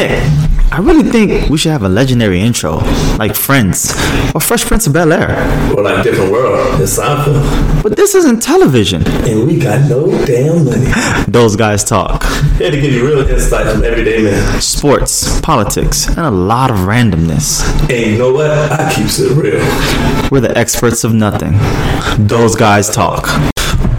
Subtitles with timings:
[0.00, 0.12] Nick,
[0.72, 2.78] I really think we should have a legendary intro,
[3.18, 3.92] like Friends
[4.34, 5.36] or Fresh Prince of Bel Air.
[5.76, 6.80] Or like different world.
[6.80, 7.82] It's Seinfeld.
[7.82, 9.06] But this isn't television.
[9.28, 10.90] And we got no damn money.
[11.28, 12.24] Those guys talk.
[12.56, 14.60] Here to give you real insight from everyday man.
[14.62, 17.60] Sports, politics, and a lot of randomness.
[17.90, 18.50] And you know what?
[18.50, 19.60] I keeps it real.
[20.30, 21.58] We're the experts of nothing.
[22.26, 23.28] Those guys talk.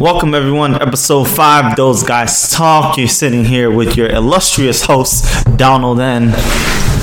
[0.02, 1.76] Welcome everyone, episode five.
[1.76, 2.98] Those guys talk.
[2.98, 6.34] You're sitting here with your illustrious host, Donald N.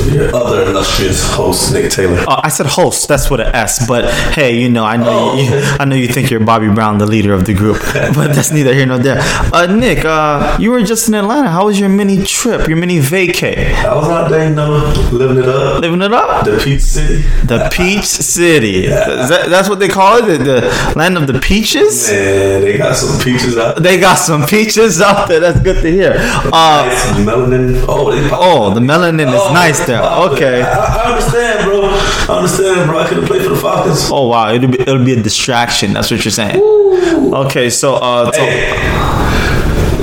[0.06, 2.18] Your other illustrious host, Nick Taylor.
[2.20, 3.08] Uh, I said host.
[3.08, 3.86] That's with an S.
[3.86, 6.96] But hey, you know, I know, you, you, I know you think you're Bobby Brown,
[6.96, 7.78] the leader of the group.
[8.18, 9.18] But that's neither here nor there.
[9.52, 11.50] Uh, Nick, uh, you were just in Atlanta.
[11.50, 12.68] How was your mini trip?
[12.68, 13.74] Your mini vacay?
[13.74, 14.70] I was out there, you know,
[15.12, 15.82] living it up.
[15.82, 16.44] Living it up.
[16.46, 17.22] The Peach City.
[17.44, 18.88] The Peach City.
[19.28, 20.38] That, that's what they call it.
[20.38, 22.10] The, the, land of the peaches.
[22.10, 23.82] Man, they got some peaches out.
[23.82, 25.40] They got some peaches out there.
[25.40, 26.14] That's good to hear.
[26.18, 27.84] Uh, nice melanin.
[27.88, 30.02] Oh, oh, the melanin is nice there.
[30.02, 30.62] Okay.
[30.62, 31.82] I, I, understand, bro.
[31.82, 32.98] I understand, bro.
[32.98, 34.10] I could have played for the Falcons.
[34.10, 35.92] Oh wow, it'll be it'll be a distraction.
[35.92, 36.60] That's what you're saying.
[36.60, 37.34] Ooh.
[37.46, 38.72] Okay, so uh, hey.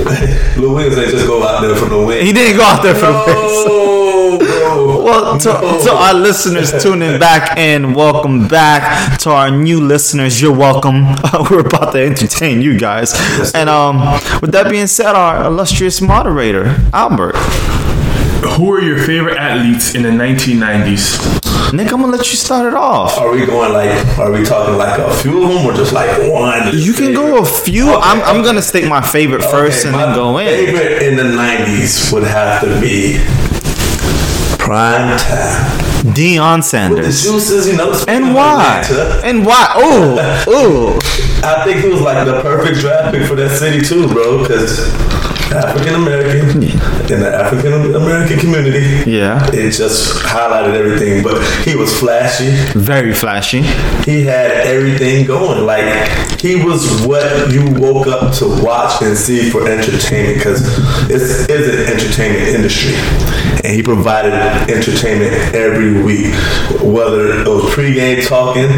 [0.56, 2.24] Lil Wings ain't just go out there for the win.
[2.24, 3.66] He didn't go out there for no, the win.
[3.66, 4.05] Bro.
[5.06, 5.84] Well, to, no.
[5.84, 9.20] to, our listeners tuning back in, welcome back.
[9.20, 11.04] To our new listeners, you're welcome.
[11.48, 13.14] we're about to entertain you guys.
[13.54, 14.00] And um,
[14.40, 17.36] with that being said, our illustrious moderator, Albert.
[18.56, 21.72] Who are your favorite athletes in the 1990s?
[21.72, 23.16] Nick, I'm gonna let you start it off.
[23.16, 24.18] Are we going like?
[24.18, 26.70] Are we talking like a few of them, or just like one?
[26.72, 27.90] You can go a few.
[27.90, 28.00] Okay.
[28.02, 30.46] I'm, I'm gonna state my favorite first okay, and then go in.
[30.46, 33.18] Favorite in the '90s would have to be
[34.66, 36.12] prime time.
[36.12, 37.06] Deion Sanders.
[37.06, 37.94] With the juices, you know.
[38.08, 38.82] And why?
[39.22, 39.72] And why?
[39.76, 40.98] Oh, oh.
[41.44, 44.42] I think he was like the perfect draft pick for that city too, bro.
[44.42, 44.92] Because
[45.52, 47.14] African American yeah.
[47.14, 49.10] in the African American community.
[49.10, 49.44] Yeah.
[49.52, 51.22] It just highlighted everything.
[51.22, 52.50] But he was flashy.
[52.78, 53.62] Very flashy.
[54.04, 55.64] He had everything going.
[55.64, 55.84] Like
[56.40, 60.62] he was what you woke up to watch and see for entertainment because
[61.10, 62.94] it's, it's an entertainment industry.
[63.64, 64.32] And he provided
[64.70, 66.34] entertainment every week.
[66.82, 68.68] Whether it was pregame talking,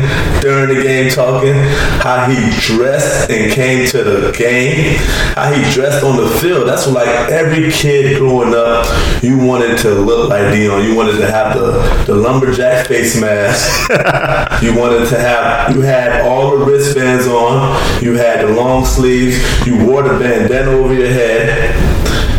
[0.41, 1.54] during the game talking,
[2.00, 4.97] how he dressed and came to the game,
[5.34, 8.86] how he dressed on the field that's what like every kid growing up,
[9.22, 10.88] you wanted to look like Deion.
[10.88, 13.91] You wanted to have the, the lumberjack face mask.
[14.62, 18.02] you wanted to have you had all the wristbands on.
[18.02, 19.36] You had the long sleeves.
[19.66, 21.74] You wore the bandana over your head.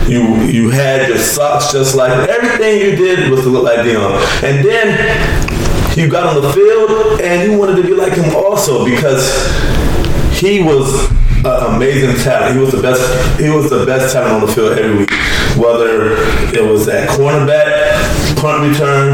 [0.09, 4.19] You you had your socks just like everything you did was to look like Deion.
[4.43, 8.85] And then you got on the field and you wanted to be like him also
[8.85, 9.27] because
[10.39, 11.09] he was
[11.45, 12.55] uh, amazing talent.
[12.55, 13.39] He was the best.
[13.39, 15.11] He was the best talent on the field every week.
[15.57, 16.17] Whether
[16.55, 19.13] it was at cornerback, punt return,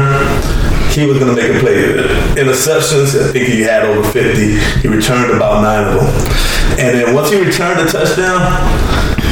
[0.90, 1.82] he was going to make a play.
[2.40, 4.58] Interceptions, I think he had over 50.
[4.80, 6.78] He returned about nine of them.
[6.78, 8.40] And then once he returned a touchdown,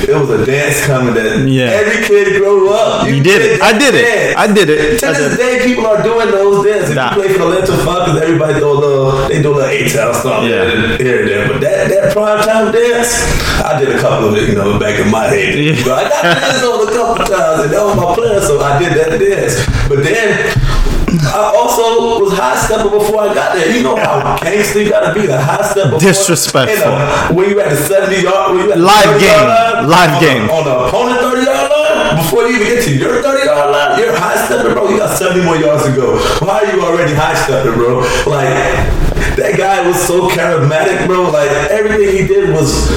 [0.08, 1.80] it was a dance coming that yeah.
[1.80, 3.06] every kid grew up.
[3.06, 3.62] You, you did it.
[3.62, 4.36] I did it.
[4.36, 5.00] I did it.
[5.00, 6.90] To this day, people are doing those dances.
[6.90, 7.14] If nah.
[7.14, 10.14] you play for the Atlanta Falcons, everybody do a little, they do a little A-Town
[10.14, 10.96] song yeah.
[10.98, 11.48] here and there.
[11.48, 13.24] But that, that prime time dance,
[13.64, 15.54] I did a couple of it, you know, back in my head.
[15.56, 15.82] Yeah.
[15.84, 18.78] But I got this on a couple times, and that was my plan, so I
[18.78, 19.64] did that dance.
[19.88, 20.52] But then
[21.22, 23.70] I also was high stepper before I got there.
[23.74, 25.98] You know how gangster you gotta be the high stepper.
[25.98, 26.92] Disrespectful.
[26.92, 30.20] A, when you at the 70 yard, when you at live game, line, live on
[30.20, 30.46] game.
[30.46, 33.70] The, on the opponent 30 yard line, before you even get to your 30 yard
[33.70, 34.88] line, you're high stepper, bro.
[34.88, 36.18] You got 70 more yards to go.
[36.44, 38.00] Why are you already high stepper, bro?
[38.26, 39.03] Like
[39.36, 41.30] that guy was so charismatic, bro.
[41.30, 42.90] Like everything he did was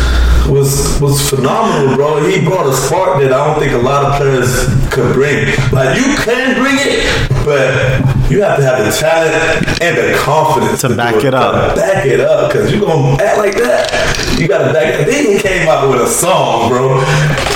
[0.48, 2.24] was was phenomenal, bro.
[2.24, 5.48] He brought a spark that I don't think a lot of players could bring.
[5.72, 7.04] Like you can bring it,
[7.44, 8.00] but
[8.32, 11.76] you have to have the talent and the confidence to, to back it, it up.
[11.76, 14.38] Back it up, cause you gonna act like that.
[14.40, 15.06] You gotta back it.
[15.08, 17.00] Then he came out with a song, bro.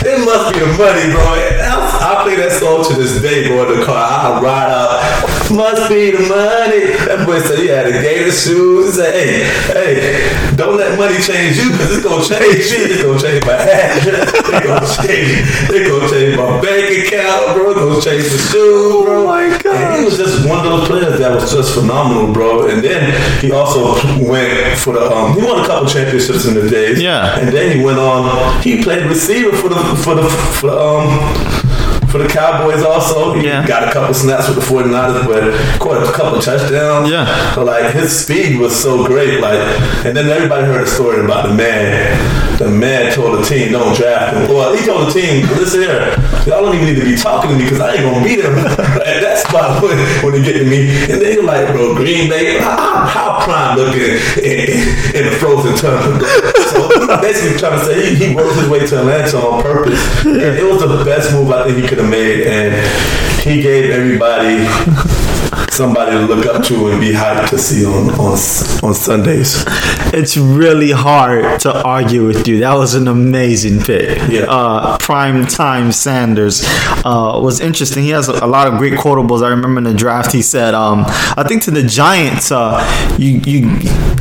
[0.03, 1.60] It must be the money, bro.
[1.71, 3.71] I, I play that song to this day, bro.
[3.71, 5.31] In the car, I ride out.
[5.51, 6.95] Must be the money.
[7.07, 8.85] That boy said he had a gator shoes.
[8.85, 12.91] He said, hey, hey, don't let money change you, cause it's gonna change me.
[12.91, 13.99] It's gonna change my hat.
[14.51, 15.43] It's gonna change.
[15.71, 17.71] It's gonna change my bank account, bro.
[17.71, 19.23] It's gonna change the shoes, bro.
[19.23, 19.75] Oh my god.
[19.75, 22.67] And he was just one of those players that was just phenomenal, bro.
[22.67, 23.11] And then
[23.41, 27.01] he also went for the um, he won a couple championships in the days.
[27.01, 27.39] Yeah.
[27.39, 28.61] And then he went on.
[28.61, 31.60] He played receiver for the for the for the um
[32.11, 33.33] for the Cowboys also.
[33.33, 33.65] He Yeah.
[33.65, 37.09] got a couple snaps with the 49ers, but caught a couple touchdowns.
[37.09, 37.55] Yeah.
[37.55, 39.39] So, like, his speed was so great.
[39.41, 39.59] Like,
[40.05, 42.57] and then everybody heard a story about the man.
[42.57, 44.53] The man told the team, don't draft him.
[44.53, 46.13] Well, he told the team, listen here,
[46.45, 48.39] y'all don't even need to be talking to me because I ain't going to beat
[48.45, 50.89] him at that spot when, when they get to me.
[51.09, 52.77] And then you're like, bro, Green Bay, how,
[53.07, 54.01] how prime looking
[54.45, 54.69] in,
[55.17, 56.27] in the frozen tundra.
[56.71, 56.87] So
[57.19, 59.99] basically trying to say he, he worked his way to Atlanta on purpose.
[60.25, 62.47] And it was the best move I think he could have made.
[62.47, 64.65] And he gave everybody
[65.71, 68.31] somebody to look up to and be hyped to see on, on,
[68.83, 69.63] on Sundays.
[70.13, 72.59] It's really hard to argue with you.
[72.59, 74.17] That was an amazing pick.
[74.29, 74.41] Yeah.
[74.49, 76.63] Uh, Prime Time Sanders
[77.05, 78.03] uh, was interesting.
[78.03, 79.43] He has a, a lot of great quotables.
[79.43, 83.41] I remember in the draft he said, um, "I think to the Giants, uh, you
[83.45, 83.79] you,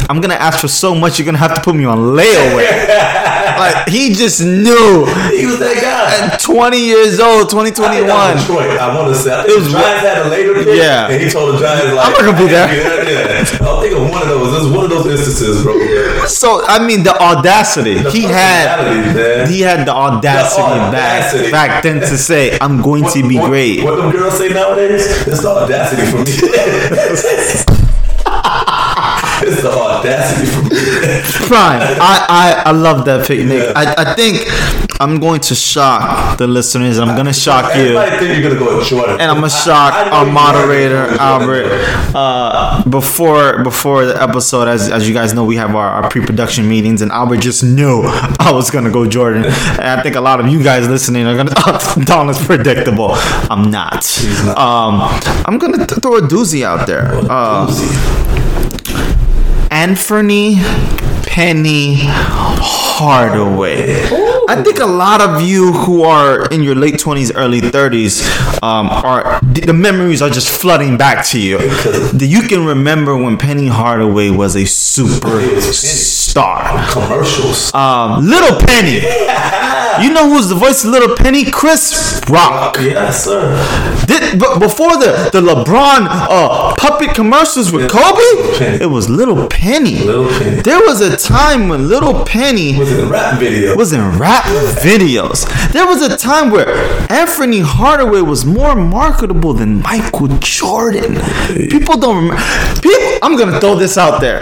[0.09, 1.19] I'm gonna ask for so much.
[1.19, 3.17] You're gonna have to put me on layaway."
[3.61, 5.05] like he just knew.
[5.37, 6.33] He was that guy.
[6.35, 8.07] At 20 years old, 2021.
[8.09, 8.79] that was Detroit.
[8.81, 9.31] I want to say.
[9.33, 11.09] I It think was the Giants had a later pick, Yeah.
[11.09, 12.67] and he told the Giants like, I'm not gonna be there.
[13.41, 14.51] I think of one of those.
[14.53, 15.77] This is one of those instances, bro.
[16.27, 19.15] So I mean, the audacity The he had.
[19.15, 19.49] man.
[19.51, 21.51] He had the audacity, audacity.
[21.51, 24.49] back back then to say, "I'm going to be what, great." What them girls say
[24.49, 25.07] nowadays?
[25.29, 27.77] It's the audacity for me.
[30.19, 31.47] audacity.
[31.47, 31.81] Prime.
[31.83, 33.63] I, I, I love that picnic.
[33.63, 33.73] Yeah.
[33.77, 34.47] I, I think
[35.01, 36.99] I'm going to shock the listeners.
[36.99, 37.97] I'm going to shock you.
[37.97, 41.07] Everybody think you're gonna go with Jordan, And I'm gonna shock I know our moderator
[41.19, 41.71] Albert.
[42.15, 46.69] Uh, before before the episode, as, as you guys know, we have our, our pre-production
[46.69, 48.03] meetings, and Albert just knew
[48.39, 49.45] I was gonna go Jordan.
[49.45, 51.55] And I think a lot of you guys listening are gonna.
[51.57, 53.11] Oh, Don is predictable.
[53.15, 54.05] I'm not.
[54.45, 54.59] not.
[54.59, 55.01] Um,
[55.47, 57.11] I'm gonna th- throw a doozy out there.
[57.31, 57.67] Uh,
[59.81, 60.57] Anthony
[61.23, 61.95] Penny
[63.01, 64.05] Hardaway.
[64.47, 68.91] I think a lot of you who are in your late 20s, early 30s, um,
[68.91, 71.59] are the memories are just flooding back to you.
[72.13, 74.67] You can remember when Penny Hardaway was a
[76.35, 76.91] superstar.
[76.93, 77.73] commercials.
[77.75, 79.01] Um, Little Penny.
[80.05, 81.51] You know who's the voice of Little Penny?
[81.51, 82.77] Chris Rock.
[82.81, 83.51] yes, sir.
[84.07, 89.99] Did, but before the, the LeBron uh, puppet commercials with Kobe, it was Little Penny.
[90.05, 90.63] Little Penny.
[90.63, 93.77] There was a time when Little Penny Was in rap video.
[93.77, 94.45] was in rap
[94.81, 95.47] videos.
[95.73, 96.69] There was a time where
[97.11, 101.17] Anthony Hardaway was more marketable than Michael Jordan.
[101.69, 102.43] People don't remember.
[102.81, 104.41] People, I'm gonna throw this out there.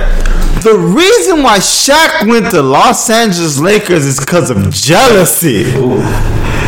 [0.63, 5.65] The reason why Shaq went to Los Angeles Lakers is because of jealousy.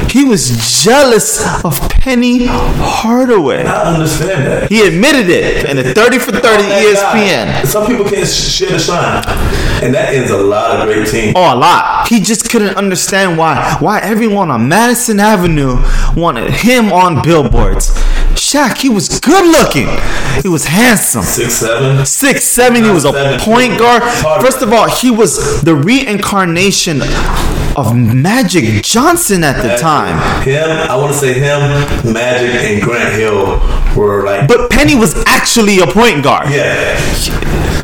[0.09, 3.65] He was jealous of Penny Hardaway.
[3.65, 4.69] I understand that.
[4.71, 7.47] He admitted it in a 30 for 30 That ESPN.
[7.47, 9.23] guy, Some people can't share the shine,
[9.85, 11.35] and that ends a lot of great teams.
[11.37, 12.09] Oh, a lot.
[12.09, 15.79] He just couldn't understand why why everyone on Madison Avenue
[16.17, 17.91] wanted him on billboards.
[18.51, 19.87] Shaq, he was good looking.
[20.43, 21.23] He was handsome.
[21.23, 22.05] Six seven.
[22.05, 22.83] Six seven.
[22.83, 24.03] He was a point guard.
[24.43, 27.01] First of all, he was the reincarnation
[27.77, 30.43] of Magic Johnson at the time.
[30.43, 31.61] Him, I want to say him,
[32.13, 33.61] Magic, and Grant Hill
[33.97, 36.49] were like, But Penny was actually a point guard.
[36.51, 36.99] yeah,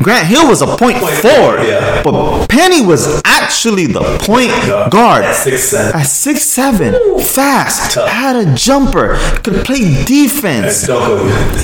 [0.03, 2.01] Grant Hill was a point Point forward, yeah.
[2.03, 4.87] but Penny was actually the point Yeah.
[4.89, 5.23] guard.
[5.25, 5.93] At 6'7".
[5.95, 8.07] At six seven, fast, Tough.
[8.09, 10.85] had a jumper, could play defense.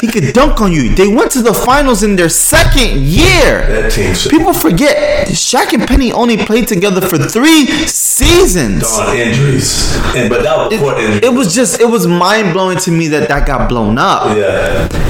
[0.02, 0.94] He could dunk on you.
[0.96, 3.66] They went to the finals in their second year.
[3.68, 8.84] That team should People forget Shaq and Penny only played together for three seasons.
[9.00, 11.20] on injuries, and but that was injury.
[11.24, 14.33] It was just, it was mind blowing to me that that got blown up.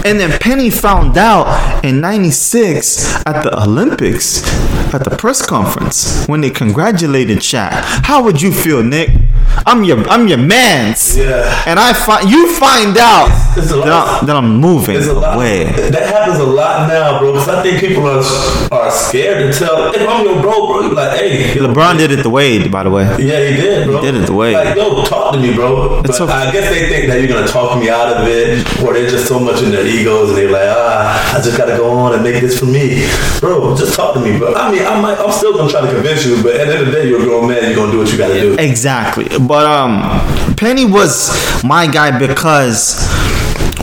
[0.05, 4.43] And then Penny found out in 96 at the Olympics
[4.93, 7.71] at the press conference when they congratulated Shaq.
[8.05, 9.09] How would you feel, Nick?
[9.65, 11.17] I'm your I'm your man's.
[11.17, 11.63] Yeah.
[11.67, 15.35] And I find you find out It's that, I'm, that I'm moving There's a lot.
[15.35, 15.65] away.
[15.65, 17.33] That happens a lot now, bro.
[17.33, 18.23] Because I think people are
[18.71, 19.93] are scared to tell.
[19.93, 22.89] If I'm your bro, bro, you like, hey, LeBron did it the way, by the
[22.89, 23.03] way.
[23.19, 24.01] Yeah, he did, bro.
[24.01, 24.53] He did it the way.
[24.53, 26.01] Like, yo, talk to me, bro.
[26.01, 26.31] But okay.
[26.31, 29.27] I guess they think that you're gonna talk me out of it, or they're just
[29.27, 32.23] so much in their egos, and they're like, ah, I just gotta go on and
[32.23, 33.07] make this for me,
[33.39, 33.75] bro.
[33.77, 34.53] Just talk to me, bro.
[34.55, 36.81] I mean, I might, I'm still gonna try to convince you, but at the end
[36.81, 37.63] of the day, you're a grown man.
[37.63, 38.55] You're gonna do what you gotta do.
[38.59, 39.27] Exactly.
[39.39, 40.01] But um
[40.55, 41.31] Penny was
[41.63, 42.95] my guy because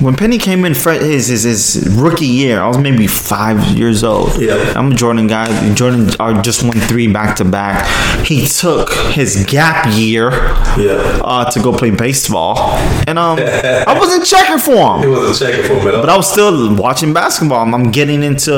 [0.00, 4.40] when Penny came in his, his his rookie year, I was maybe five years old.
[4.40, 4.72] Yeah.
[4.76, 5.74] I'm a Jordan guy.
[5.74, 7.86] Jordan uh, just won three back to back.
[8.26, 10.30] He took his gap year
[10.78, 11.20] Yeah.
[11.24, 12.58] uh, to go play baseball,
[13.06, 14.98] and um, I wasn't checking for him.
[15.00, 15.10] He him.
[15.12, 15.90] wasn't checking for me.
[15.92, 17.60] But I was still watching basketball.
[17.62, 18.50] I'm, I'm getting into,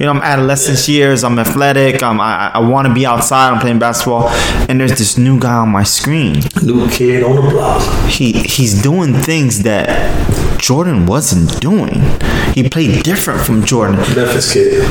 [0.00, 1.24] you know, I'm adolescence years.
[1.24, 2.02] I'm athletic.
[2.02, 3.50] I'm, I, I want to be outside.
[3.52, 4.28] I'm playing basketball,
[4.68, 6.40] and there's this new guy on my screen.
[6.62, 7.82] New kid on the block.
[8.08, 9.88] He he's doing things that
[10.58, 12.00] Jordan wasn't doing.
[12.54, 13.96] He played different from Jordan.
[13.96, 14.82] Memphis kid.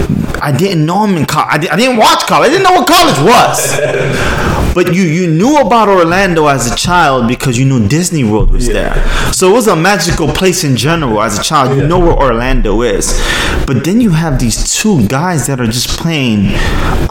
[0.41, 1.67] I didn't know him in college.
[1.67, 2.49] I, I didn't watch college.
[2.49, 4.51] I didn't know what college was.
[4.75, 8.67] but you you knew about Orlando as a child because you knew Disney World was
[8.67, 8.73] Yeah.
[8.79, 9.33] there.
[9.33, 11.67] So it was a magical place in general as a child.
[11.75, 11.87] You Yeah.
[11.91, 13.05] know where Orlando is.
[13.65, 16.53] But then you have these two guys that are just playing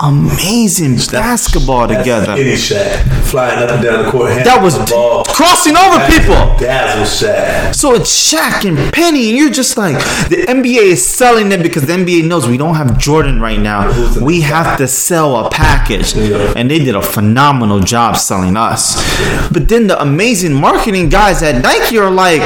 [0.00, 2.33] amazing basketball That's together.
[2.33, 4.30] Any Shaq flying up and down the court.
[4.44, 5.25] That was the ball.
[5.25, 6.40] crossing over people.
[6.59, 7.75] Dazzle Shaq.
[7.75, 9.97] So it's Shaq and Penny, and you're just like
[10.28, 13.80] the NBA is selling it because the NBA knows we don't have Jordan right now.
[14.21, 17.54] We have to sell a package, and they did a phenomenal
[17.85, 18.97] job selling us.
[19.51, 22.43] But then the amazing marketing guys at Nike are like,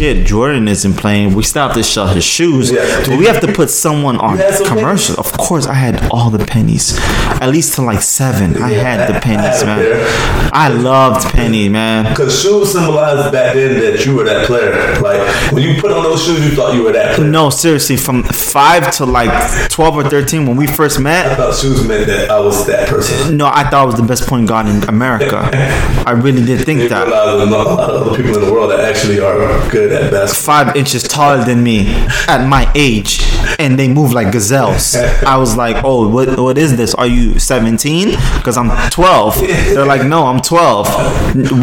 [0.00, 1.34] "Shit, Jordan isn't playing.
[1.34, 2.70] We still have to sell his shoes.
[2.70, 3.18] Yeah.
[3.18, 6.98] We have to put someone on had commercial." Of course, I had all the pennies,
[7.44, 8.62] at least to like seven.
[8.62, 10.50] I Yeah, had the I- I pennies, had man.
[10.54, 12.04] I loved penny, man.
[12.08, 14.72] Because shoes symbolized back then that you were that player.
[15.02, 15.20] Like
[15.52, 17.28] when you put on those shoes, you thought you were that player.
[17.28, 19.32] No, seriously, from five to like
[19.68, 21.26] twelve or thirteen when we first met.
[21.26, 23.36] I thought shoes meant that I was that person.
[23.36, 25.38] No, I thought I was the best point guard in America.
[26.10, 27.06] I really did think that.
[27.06, 29.38] realize there's not a lot of other people in the world that actually are
[29.70, 30.64] good at basketball.
[30.64, 31.86] Five inches taller than me
[32.28, 33.20] at my age,
[33.58, 34.96] and they move like gazelles.
[35.26, 36.38] I was like, "Oh, what?
[36.38, 36.94] What is this?
[36.94, 38.10] Are you 17?
[38.36, 39.36] Because I'm 12."
[39.74, 40.86] They're like, "No, I'm 12."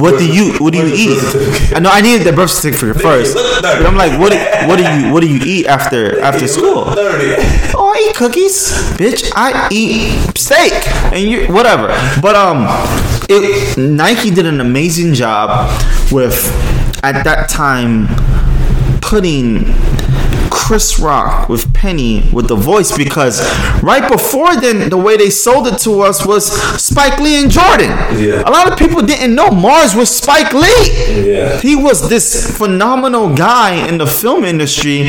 [0.01, 0.53] What do you?
[0.59, 1.73] What do you eat?
[1.75, 3.35] I know I needed the birth certificate first.
[3.61, 4.31] But I'm like, "What?
[4.31, 5.13] do- What do you?
[5.13, 6.83] What do you eat after after school?"
[7.75, 9.31] Oh, I eat cookies, bitch.
[9.35, 10.73] I eat steak
[11.13, 11.87] and you whatever.
[12.21, 12.65] But um,
[13.29, 15.69] it, Nike did an amazing job
[16.11, 16.35] with
[17.03, 18.07] at that time
[19.01, 19.65] putting
[20.49, 23.41] Chris Rock with Penny with the voice because
[23.81, 26.51] right before then the way they sold it to us was
[26.81, 27.89] Spike Lee and Jordan.
[28.17, 28.43] Yeah.
[28.45, 31.31] A lot of people didn't know Mars was Spike Lee.
[31.31, 31.59] Yeah.
[31.61, 35.03] He was this phenomenal guy in the film industry.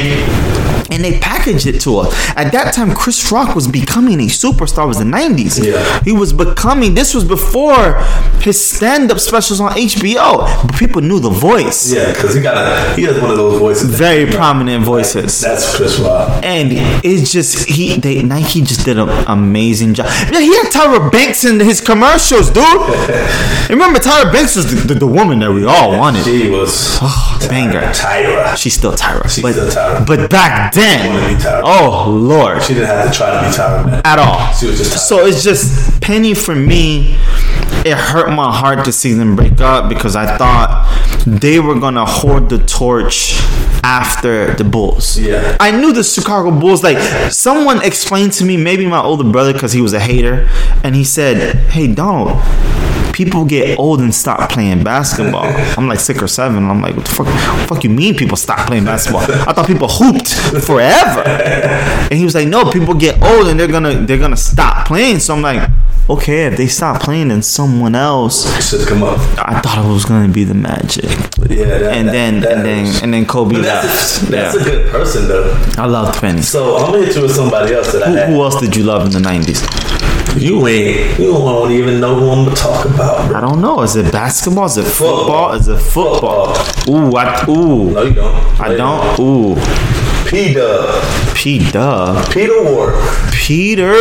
[0.91, 2.15] And they packaged it to us.
[2.37, 4.85] At that time, Chris Rock was becoming a superstar.
[4.85, 5.65] It was the 90s.
[5.65, 6.03] Yeah.
[6.03, 8.01] He was becoming, this was before
[8.41, 10.67] his stand up specials on HBO.
[10.67, 11.93] But people knew the voice.
[11.93, 13.95] Yeah, because he got a he has one of those voices.
[13.95, 15.41] Very prominent voices.
[15.41, 16.43] That's Chris Rock.
[16.45, 16.69] And
[17.05, 20.07] it's just he they Nike just did an amazing job.
[20.33, 22.65] Yeah, he had Tyra Banks in his commercials, dude.
[23.71, 26.25] Remember Tyra Banks was the, the, the woman that we all wanted.
[26.25, 27.81] She was oh, banger.
[27.93, 28.57] Tyra.
[28.57, 29.29] She's still Tyra.
[29.29, 30.07] She's but, still Tyra.
[30.07, 34.03] But back then, oh lord, She didn't have to try to be Tyra, man.
[34.05, 34.53] at all.
[34.55, 35.09] She was just.
[35.09, 37.17] So it's just Penny for me.
[37.85, 40.87] It hurt my heart to see them break up because I thought
[41.27, 43.37] they were gonna hoard the torch
[43.85, 45.19] after the Bulls.
[45.19, 45.57] Yeah.
[45.61, 46.83] I knew the Chicago Bulls.
[46.83, 46.99] Like
[47.31, 50.49] someone explained to me, maybe my older brother, because he was a hater,
[50.83, 52.43] and he said, "Hey Donald."
[53.19, 55.43] People get old and stop playing basketball.
[55.77, 56.71] I'm like six or seven.
[56.71, 57.27] I'm like, what the fuck?
[57.27, 59.23] What the fuck you mean people stop playing basketball?
[59.23, 60.29] I thought people hooped
[60.65, 61.23] forever.
[61.27, 65.19] And he was like, no, people get old and they're gonna they're gonna stop playing.
[65.19, 65.69] So I'm like,
[66.09, 68.47] okay, if they stop playing, then someone else.
[68.71, 69.19] Should come up.
[69.37, 71.05] I thought it was gonna be the Magic.
[71.51, 73.87] Yeah, that, And that- then that and then and then Kobe But left.
[73.87, 74.61] that's, a, that's yeah.
[74.61, 75.73] a good person though.
[75.77, 76.43] I loved Penny.
[76.43, 78.29] So I'm gonna hit you with somebody else that I had.
[78.29, 79.59] who else did you love in the '90s?
[80.41, 81.19] You ain't.
[81.19, 83.29] You don't even know who I'm gonna talk about.
[83.29, 83.37] Bro.
[83.37, 83.83] I don't know.
[83.83, 84.67] Is it basketball?
[84.67, 85.53] Is it football?
[85.53, 86.51] Is it football?
[86.89, 87.91] Ooh, I, ooh.
[87.91, 88.61] No, you don't.
[88.61, 89.19] I don't.
[89.19, 89.55] Ooh,
[90.29, 91.35] P Dub.
[91.35, 92.31] P Dub.
[92.33, 92.97] Peter Warrick.
[93.33, 93.95] Peter.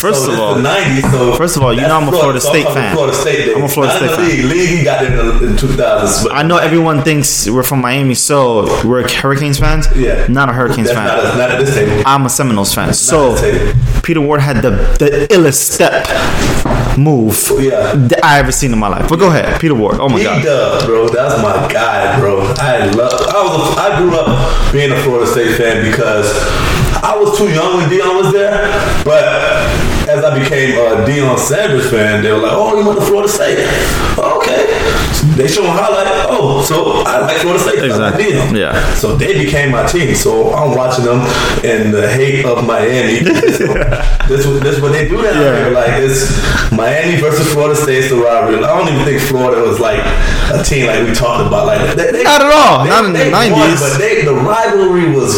[0.00, 2.40] First So of all, the 90s, so First of all, you know I'm a Florida
[2.40, 2.94] so State I'm fan.
[2.94, 3.54] Florida State.
[3.56, 4.44] I'm a Florida State the League.
[4.44, 6.22] League, he got in the in 2000s.
[6.24, 9.86] But I know everyone thinks we're from Miami, so we're Hurricanes fans.
[9.96, 10.26] Yeah.
[10.28, 11.06] Not a Hurricanes that's fan.
[11.06, 12.02] not, at- not at this table.
[12.06, 12.94] I'm a Seminoles fan.
[12.94, 13.36] So.
[14.02, 16.04] Peter Warrick had the the illest step
[17.02, 17.94] move oh, Yeah.
[17.94, 19.08] that I ever seen in my life.
[19.08, 20.00] But go ahead, Peter Warrick.
[20.00, 20.44] Oh my god.
[20.44, 22.40] Dub, bro, that's my guy, bro.
[22.58, 23.12] I love.
[23.28, 23.76] I was.
[23.76, 26.26] A, I grew up being a Florida State fan because
[27.02, 28.52] I was too young when Deion was there,
[29.04, 29.88] but.
[30.10, 33.28] As I became a Deion Sanders fan, they were like, "Oh, you went to Florida
[33.28, 33.58] State?
[35.10, 36.06] Okay." they show them highlight.
[36.30, 37.78] Oh, so I like Florida State.
[37.90, 38.58] I like Exactly.
[38.60, 38.94] Yeah.
[38.94, 40.14] So they became my team.
[40.14, 41.20] So I'm watching them
[41.64, 43.20] in the hate of Miami.
[43.60, 43.66] So
[44.28, 45.64] this this what they do down Yeah.
[45.64, 45.70] here.
[45.74, 46.30] Like it's
[46.72, 48.62] Miami versus Florida State's the rivalry.
[48.62, 49.98] I don't even think Florida was like
[50.54, 51.66] a team like we talked about.
[51.66, 52.86] Like they, they, Not at all.
[52.86, 53.80] Not in the 90s.
[53.80, 55.34] but they, the rivalry was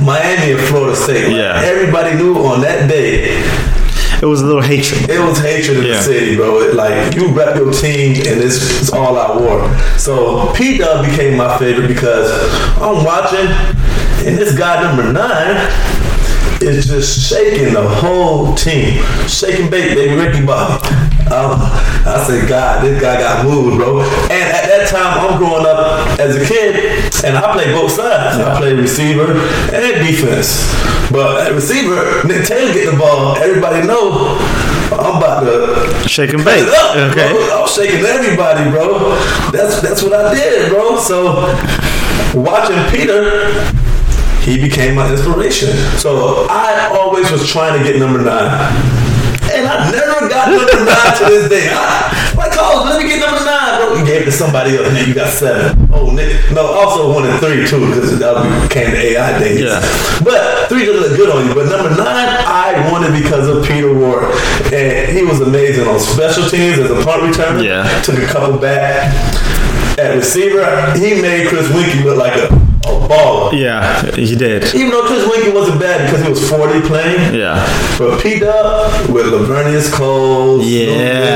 [0.00, 1.28] Miami and Florida State.
[1.28, 1.60] Like, Yeah.
[1.62, 3.36] Everybody knew on that day
[4.22, 5.08] It was a little hatred.
[5.08, 5.96] it was hatred in Yeah.
[5.96, 6.60] the city, bro.
[6.60, 9.66] It, like you rep your team, and it's, it's all out war.
[9.98, 12.30] So P Dub became my favorite because
[12.76, 13.46] I'm watching,
[14.26, 15.56] and this guy number nine
[16.60, 20.86] is just shaking the whole team, shaking bait, baby Ricky Bobby.
[21.30, 21.56] Um,
[22.04, 24.00] I said, God, this guy got moved, bro.
[24.02, 25.78] And at that time, I'm growing up
[26.20, 26.76] as a kid,
[27.24, 28.36] and I played both sides.
[28.38, 29.32] I played receiver
[29.72, 30.68] and defense.
[31.10, 33.36] But at receiver, Nick Taylor get the ball.
[33.36, 34.36] Everybody know
[34.92, 37.32] I'm about to shake it up, Okay.
[37.32, 37.62] bro.
[37.62, 39.16] I'm shaking everybody, bro.
[39.50, 40.98] That's that's what I did, bro.
[40.98, 41.34] So
[42.34, 43.50] watching Peter,
[44.42, 45.70] he became my inspiration.
[45.98, 48.50] So I always was trying to get number nine.
[49.52, 51.68] And I never got number nine to this day.
[51.72, 53.59] I, like, oh, let me get number nine.
[53.98, 55.08] You gave it to somebody else, Nick.
[55.08, 55.88] You got seven.
[55.92, 56.50] Oh, Nick.
[56.52, 59.60] No, also one and three too, because that became the AI days.
[59.60, 59.80] Yeah.
[60.22, 61.54] But three didn't look good on you.
[61.54, 64.34] But number nine, I wanted because of Peter Warrick,
[64.72, 67.64] and he was amazing on special teams as a punt returner.
[67.64, 67.86] Yeah.
[68.02, 69.12] Took a couple back.
[69.98, 70.64] At receiver,
[70.96, 72.48] he made Chris Weinke look like a,
[72.84, 73.52] a baller.
[73.58, 74.74] Yeah, he did.
[74.74, 77.34] Even though Chris Weinke wasn't bad because he was 40 playing.
[77.34, 77.58] Yeah.
[77.98, 80.86] But P Dub with Laveranues Cole, Yeah.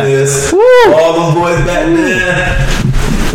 [0.05, 2.71] Dennis, all them boys back then.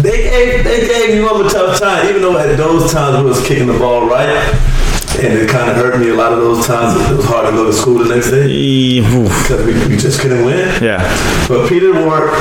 [0.01, 3.30] They gave they gave you up a tough time, even though at those times we
[3.30, 4.30] was kicking the ball right.
[5.20, 6.96] And it kind of hurt me a lot of those times.
[7.12, 10.46] It was hard to go to school the next day because we, we just couldn't
[10.46, 10.82] win.
[10.82, 11.01] Yeah.
[11.50, 12.34] But Peter Warrick,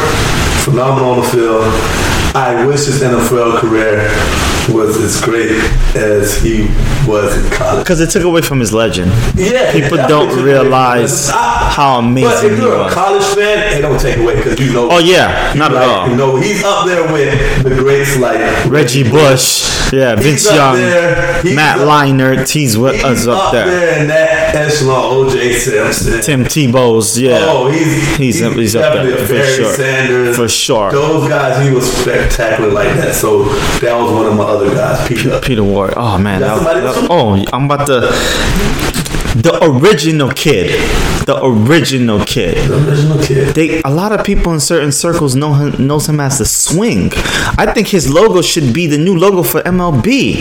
[0.62, 1.64] phenomenal on the field.
[2.38, 3.98] I wish his NFL career
[4.74, 5.50] was as great
[5.96, 6.62] as he
[7.08, 7.82] was in college.
[7.84, 9.10] Because it took away from his legend.
[9.34, 12.94] Yeah, People don't realize I- how But amazing if he you're a was.
[12.94, 14.88] college fan, it don't take away because you know.
[14.90, 16.08] Oh yeah, not at all.
[16.10, 20.76] You know, he's up there with the greats like Reggie Bush, yeah, Vince He's Young,
[20.76, 21.42] there.
[21.54, 24.00] Matt up- Leinart, he's with He's us up there.
[24.00, 25.28] in that echelon.
[25.28, 26.20] OJ Simpson.
[26.20, 27.38] Tim Tebow's, yeah.
[27.42, 29.72] Oh, he's He's- he's up there, for Barry sure.
[29.74, 30.90] Sanders For sure.
[30.90, 31.88] Those guys, he was
[32.30, 33.14] spectacular like that.
[33.14, 33.44] So
[33.80, 35.40] that was one of my other guys, Peter.
[35.40, 35.94] Peter Warrick.
[35.96, 39.17] Oh man, that, that- oh, I'm about to.
[39.36, 40.70] The original kid,
[41.26, 42.56] the original kid.
[42.68, 43.54] The original kid.
[43.54, 47.12] They a lot of people in certain circles know him knows him as the swing.
[47.58, 50.40] I think his logo should be the new logo for MLB.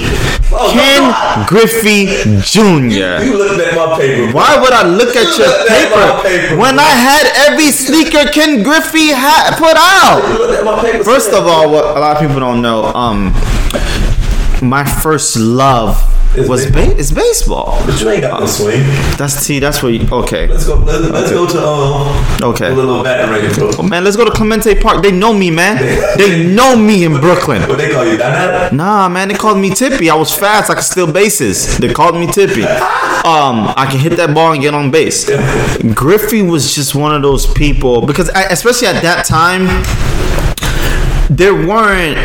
[0.49, 1.45] Oh, Ken no, no.
[1.47, 2.05] Griffey
[2.41, 3.21] Jr.
[3.27, 4.31] You looked at my paper.
[4.31, 6.57] Why would I look at You your at my paper, paper.
[6.57, 10.23] when I had every sneaker Ken Griffey had put out?
[10.31, 11.03] You looked at my paper.
[11.03, 13.33] First of all, what a lot of people don't know, um,
[14.61, 15.97] my first love
[16.35, 16.85] Is was baseball.
[16.93, 17.83] ba- is baseball.
[17.85, 18.81] but you ain't got no swing.
[19.17, 19.59] That's T.
[19.59, 20.47] That's where you okay.
[20.47, 20.75] Let's go.
[20.75, 22.43] Let's, let's go to um.
[22.53, 22.71] Okay.
[22.71, 23.83] A little batting range, bro.
[23.83, 25.03] Man, let's go to Clemente Park.
[25.03, 25.77] They know me, man.
[26.17, 27.61] They know me in Brooklyn.
[27.67, 28.17] What they call you?
[28.17, 30.09] That Nah, man, they called me Tippy.
[30.09, 30.69] I was fast.
[30.69, 31.77] I could steal bases.
[31.77, 32.65] They called me Tippy.
[33.17, 35.29] Um, I can hit that ball and get on base.
[35.93, 39.65] Griffey was just one of those people because, I, especially at that time,
[41.29, 42.17] there weren't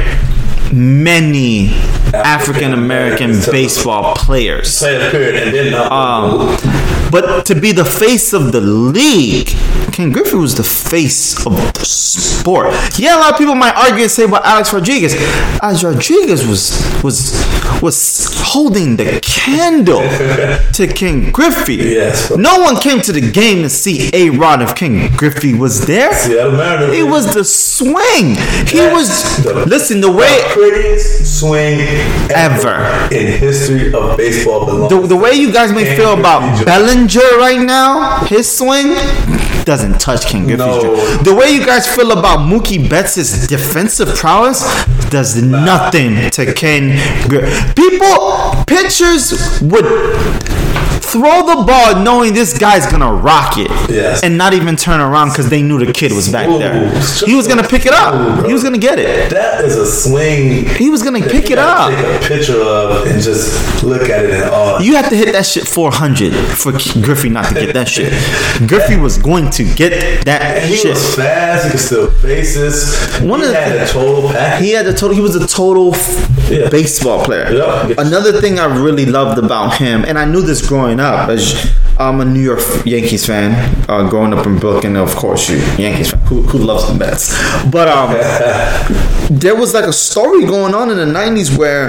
[0.72, 1.68] many
[2.14, 4.78] African American baseball players.
[4.78, 6.56] Play a period and then Um,
[7.12, 9.48] but to be the face of the league,
[9.92, 12.72] Ken Griffey was the face of the sport.
[12.98, 15.14] Yeah, a lot of people might argue and say about Alex Rodriguez.
[15.62, 16.72] Alex Rodriguez was
[17.04, 17.32] was
[17.82, 20.00] was holding the candle
[20.72, 21.76] to Ken Griffey.
[21.76, 22.30] Yes.
[22.36, 26.12] No one came to the game to see A Rod if Ken Griffey was there.
[26.14, 26.94] Seattle Mariners.
[26.96, 28.36] He was the swing.
[28.66, 31.80] He That's was the- listen the way the prettiest swing
[32.30, 33.08] Ever.
[33.12, 34.88] in history of baseball.
[34.88, 36.64] The, the way you guys may Ken feel about Griffey
[37.08, 37.38] Jr.
[37.38, 38.94] Right now, his swing
[39.64, 40.46] doesn't touch King.
[40.46, 40.96] No.
[41.22, 44.62] The way you guys feel about Mookie Betts' defensive prowess
[45.10, 46.98] does nothing to Ken.
[47.74, 49.84] People, pitchers would
[51.12, 54.22] throw the ball knowing this guy's gonna rock it Yes.
[54.22, 56.90] and not even turn around because they knew the kid was back there.
[57.26, 58.46] He was gonna pick it up.
[58.46, 59.30] He was gonna get it.
[59.30, 60.64] That is a swing.
[60.76, 61.90] He was gonna pick it up.
[61.90, 65.32] Take a picture of and just look at it and oh, You have to hit
[65.32, 66.72] that shit 400 for
[67.02, 68.12] Griffey not to get that shit.
[68.68, 70.90] Griffey was going to get that And he shit.
[70.94, 71.64] was fast.
[71.66, 73.20] He could steal bases.
[73.20, 74.28] One he of the had a total.
[74.62, 75.14] He had a total.
[75.14, 75.94] He was a total
[76.48, 76.68] Yeah.
[76.70, 77.52] baseball player.
[77.52, 77.94] Yeah.
[77.98, 82.20] Another thing I really loved about him, and I knew this growing up, as I'm
[82.20, 83.52] a New York Yankees fan.
[83.88, 86.20] Uh, growing up in Brooklyn, of course, you Yankees fan.
[86.26, 87.30] Who, who loves the Mets?
[87.70, 88.12] But um,
[89.30, 91.88] there was like a story going on in the '90s where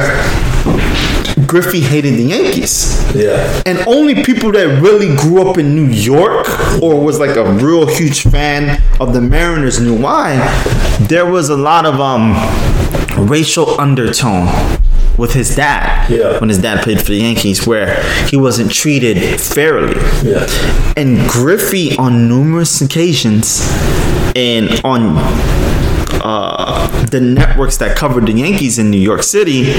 [1.48, 3.14] Griffey hated the Yankees.
[3.16, 3.62] Yeah.
[3.66, 6.48] And only people that really grew up in New York
[6.82, 10.38] or was like a real huge fan of the Mariners knew why.
[11.02, 12.34] There was a lot of um
[13.28, 14.48] racial undertone
[15.18, 16.40] with his dad Yeah.
[16.40, 19.96] when his dad played for the Yankees where he wasn't treated fairly.
[20.24, 20.48] Yeah.
[20.98, 23.62] And Griffey on numerous occasions
[24.36, 25.14] and on
[26.26, 29.74] uh, the networks that covered the Yankees in New York City,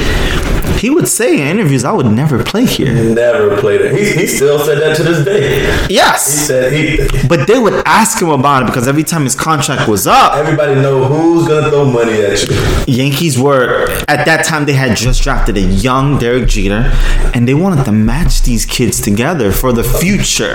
[0.84, 2.92] he would say in interviews, I would never play here.
[2.92, 3.96] Never played it.
[3.96, 5.62] He, he still said that to this day.
[5.88, 6.30] Yes.
[6.30, 7.26] He said he.
[7.26, 10.74] But they would ask him about it because every time his contract was up, Everybody
[10.74, 12.54] know who's gonna throw money at you.
[12.86, 16.92] Yankees were at that time they had just drafted a young Derek Jeter,
[17.32, 20.54] and they wanted to match these kids together for the future.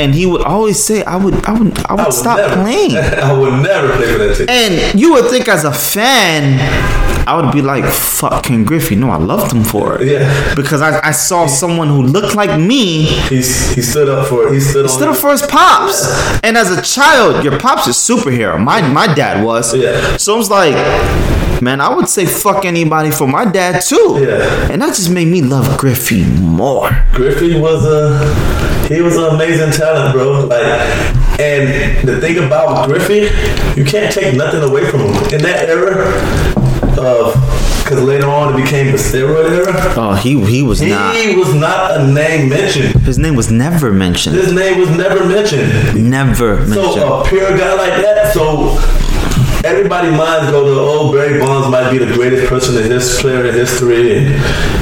[0.00, 2.54] And he would always say, "I would, I would, I would, I would stop never-
[2.62, 2.96] playing."
[3.28, 4.46] I would never play for that team.
[4.48, 6.58] And you would think as a fan,
[7.28, 8.96] I would be like, fuck Ken Griffey.
[8.96, 10.08] No, I loved him for it.
[10.08, 10.54] Yeah.
[10.54, 14.54] Because I, I saw someone who looked like me He's he stood up for it.
[14.54, 16.08] He stood on stood up for his pops.
[16.42, 18.58] And as a child, your pops is superhero.
[18.58, 19.76] My my dad was.
[19.76, 20.16] Yeah.
[20.16, 20.74] So I was like,
[21.62, 24.18] man, I would say fuck anybody for my dad too.
[24.20, 24.72] Yeah.
[24.72, 26.90] And that just made me love Griffey more.
[27.12, 30.46] Griffey was a he was an amazing talent, bro.
[30.46, 30.64] Like,
[31.38, 33.30] and the thing about Griffey,
[33.78, 36.04] you can't take nothing away from him in that era
[36.98, 37.34] of
[37.82, 39.72] because later on it became the steroid era.
[39.96, 41.14] Oh, he he was He not.
[41.14, 43.00] He was not a name mentioned.
[43.02, 44.36] His name was never mentioned.
[44.36, 46.10] His name was never mentioned.
[46.10, 46.92] Never mentioned.
[46.94, 48.76] So a pure guy like that, so
[49.64, 53.44] everybody minds go to oh Barry Bonds might be the greatest person in his player
[53.46, 54.24] in history,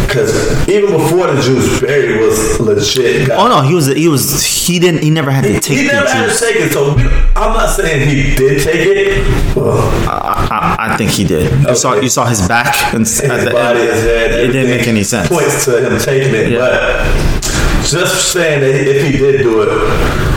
[0.07, 0.33] because
[0.69, 3.37] even before the juice, Barry was legit guy.
[3.37, 5.93] Oh no, he was he was he didn't he never had to take he the
[5.93, 6.41] never had juice.
[6.41, 6.93] to take it, so
[7.37, 9.57] I'm not saying he did take it.
[9.57, 11.51] Well, I, I, I think he did.
[11.69, 14.87] You saw you saw his back and his the body, his head, It didn't make
[14.87, 15.29] any sense.
[15.29, 16.59] Points to him taking it, Yeah.
[16.59, 20.28] but just saying that if he did do it.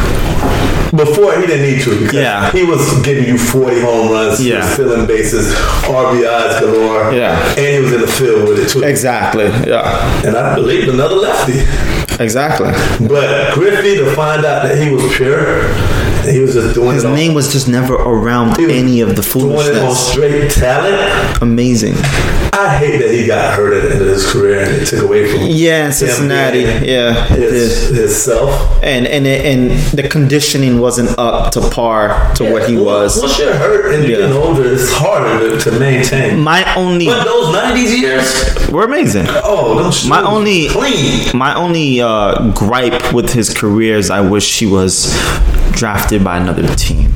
[0.96, 2.52] Before he didn't need to because Yeah.
[2.52, 4.62] he was giving you 40 home runs, Yeah.
[4.76, 5.54] filling bases,
[5.88, 7.38] RBIs galore, Yeah.
[7.58, 8.84] and he was in the field with it too.
[8.84, 9.46] Exactly.
[9.66, 10.22] Yeah.
[10.26, 11.64] And I believe another lefty.
[12.22, 12.72] Exactly.
[13.08, 15.64] But Griffey to find out that he was pure,
[16.26, 19.58] he was just doing His name was just never around any of the doing it
[19.58, 20.12] on foolishness.
[20.12, 21.42] straight talent.
[21.42, 21.96] Amazing.
[22.54, 25.04] I hate that he got hurt at the end of his career and it took
[25.04, 25.48] away from him.
[25.52, 26.60] Yeah, Cincinnati.
[26.86, 28.52] Yeah, his, his self.
[28.84, 33.20] And and it, and the conditioning wasn't up to par to what he was.
[33.20, 34.28] Once you're hurt and you're Yeah.
[34.28, 36.40] getting older, it's harder to, to maintain.
[36.42, 39.26] My only But those 90s years, were amazing.
[39.30, 41.26] oh, shoes My only clean.
[41.34, 45.08] my only uh, gripe with his career is I wish he was
[45.82, 47.12] drafted by another team.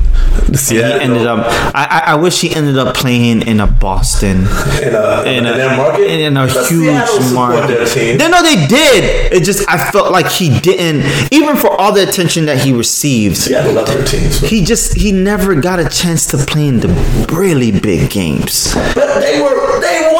[0.68, 1.38] he ended up.
[1.72, 4.38] I, I I wish he ended up playing in a Boston.
[4.82, 6.06] in a, in in a, that market.
[6.10, 7.86] in a But huge market.
[7.94, 9.32] They, no, they did.
[9.32, 13.36] It just I felt like he didn't, even for all the attention that he received.
[13.36, 14.40] Seattle love their teams.
[14.40, 16.88] He just he never got a chance to play in the
[17.32, 18.74] really big games.
[18.96, 20.10] But they were they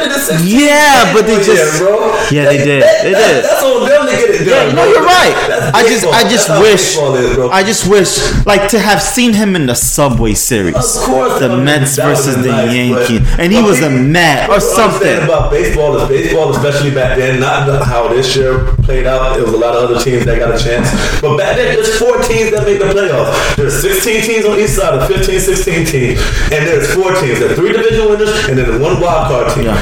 [0.00, 0.46] 116.
[0.48, 2.08] Yeah, but they just- bro.
[2.30, 2.82] Yeah, they did.
[2.82, 3.44] that- They that- did.
[3.44, 4.68] That's on them to get it done.
[4.68, 5.34] Yeah, no, you're right.
[5.74, 7.38] I just, I just wish, is.
[7.50, 11.56] I just wish, like, to have seen him in the Subway Series, Of course, the
[11.56, 15.22] Mets versus the nice, Yankees, and he was a Met or something.
[15.24, 17.40] about baseball is baseball, especially back then.
[17.40, 19.38] Not how this year played out.
[19.38, 20.88] It was a lot of other teams that got a chance,
[21.20, 23.56] but back then there's four teams that make the playoffs.
[23.56, 26.20] There's 16 teams on each side of 15, 16 teams,
[26.52, 27.38] and there's four teams.
[27.40, 29.64] There's three division winners and then one wild card team.
[29.66, 29.80] Yeah.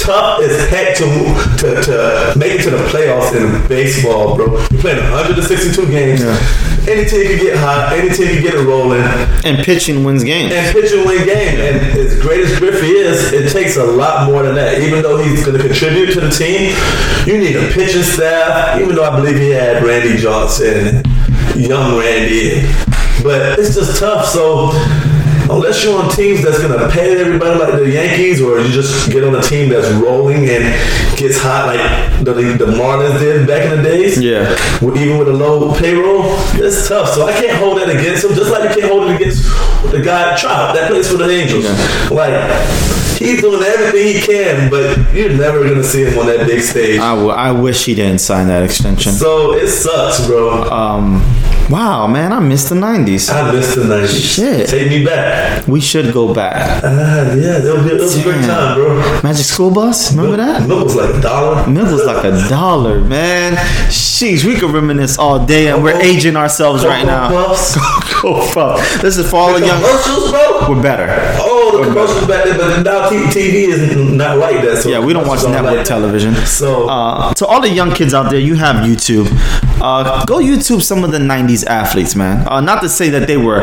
[0.00, 1.04] Tough as heck to,
[1.58, 4.46] to to make it to the playoffs in baseball, bro.
[4.70, 6.20] You're playing 162 games.
[6.86, 7.92] Any team can get hot.
[7.94, 9.00] Any team can get it rolling
[9.46, 10.52] And pitching wins games.
[10.52, 11.58] and pitching and win game.
[11.58, 14.82] And as great as Griffey is, it takes a lot more than that.
[14.82, 16.76] Even though he's going to contribute to the team,
[17.26, 18.78] you need a pitching staff.
[18.80, 21.02] Even though I believe he had Randy Johnson,
[21.56, 22.66] young Randy,
[23.22, 24.26] but it's just tough.
[24.26, 24.72] So.
[25.50, 29.24] Unless you're on teams that's gonna pay everybody like the Yankees, or you just get
[29.24, 30.64] on a team that's rolling and
[31.18, 34.48] gets hot like the, the Marlins did back in the days, Yeah.
[34.80, 37.10] with- even with a low payroll, it's tough.
[37.10, 39.42] So I can't hold that against him, just like you can't hold it against
[39.90, 41.64] the guy Trout that plays for the Angels.
[42.10, 42.34] Like
[43.18, 46.98] he's doing everything he can, but you're never gonna see him on that big stage.
[47.00, 49.12] I, w- I wish he didn't sign that extension.
[49.12, 50.64] so it sucks, bro.
[50.70, 51.22] Um,
[51.70, 53.30] wow, man, I missed the '90s.
[53.32, 54.34] I missed the 90s.
[54.34, 54.68] Shit.
[54.68, 55.66] Take me back.
[55.66, 56.82] We should go back.
[56.84, 59.20] Ah, yeah, that was, was a great time, bro.
[59.22, 60.66] Magic School Bus, remember that?
[60.68, 61.66] Milk was like a dollar.
[61.68, 63.54] Milk was like a dollar, man.
[63.88, 67.28] Sheesh, we could reminisce all day, and we're aging ourselves right now.
[67.28, 67.74] Puffs.
[68.22, 68.78] Go fuck.
[69.00, 69.80] This is for all the young.
[69.80, 70.66] Commercials, bro.
[70.70, 71.06] We're better.
[71.40, 74.82] Oh, the commercials back then, but now TV is not like that.
[74.82, 76.34] So Yeah, we don't watch network like television.
[76.46, 79.26] So Uh, to all the young kids out there, you have YouTube.
[79.80, 82.46] Uh, go YouTube some of the '90s athletes, man.
[82.48, 83.60] Uh, not to say that they were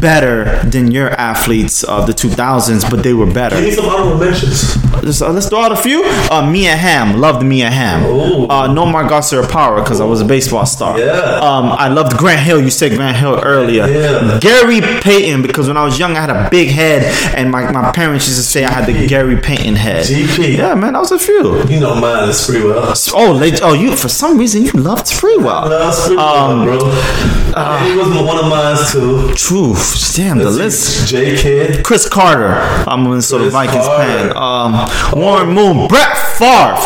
[0.00, 3.56] better than your athletes of the 2000s, but they were better.
[3.56, 4.74] give me some honorable mentions.
[5.02, 6.02] Let's, uh, let's throw out a few.
[6.04, 8.02] Uh, Mia Hamm, loved Mia Hamm.
[8.50, 10.98] Uh, Nomar Garciaparra because I was a baseball star.
[10.98, 11.40] Yeah.
[11.40, 12.60] Um, I loved Grant Hill.
[12.62, 13.86] You said Grant Hill earlier.
[13.86, 14.38] Yeah.
[14.40, 17.02] Gary Payton because when I was young I had a big head
[17.36, 20.04] and my, my parents used to say I had the Gary Payton head.
[20.06, 20.56] GP.
[20.56, 21.64] Yeah, man, that was a few.
[21.68, 22.94] You know mine is free well.
[23.14, 25.68] Oh, oh, you for some reason you loved Freewell.
[25.68, 27.88] That's free Um, well, bro.
[27.88, 29.34] he was one of mine too.
[29.34, 31.08] Truth, damn the list.
[31.08, 31.84] J Kidd.
[31.84, 32.54] Cris Carter,
[32.88, 34.04] I'm a Minnesota Cris Vikings Carter.
[34.04, 34.36] fan.
[34.36, 36.76] Um, Warren Moon, Brett Favre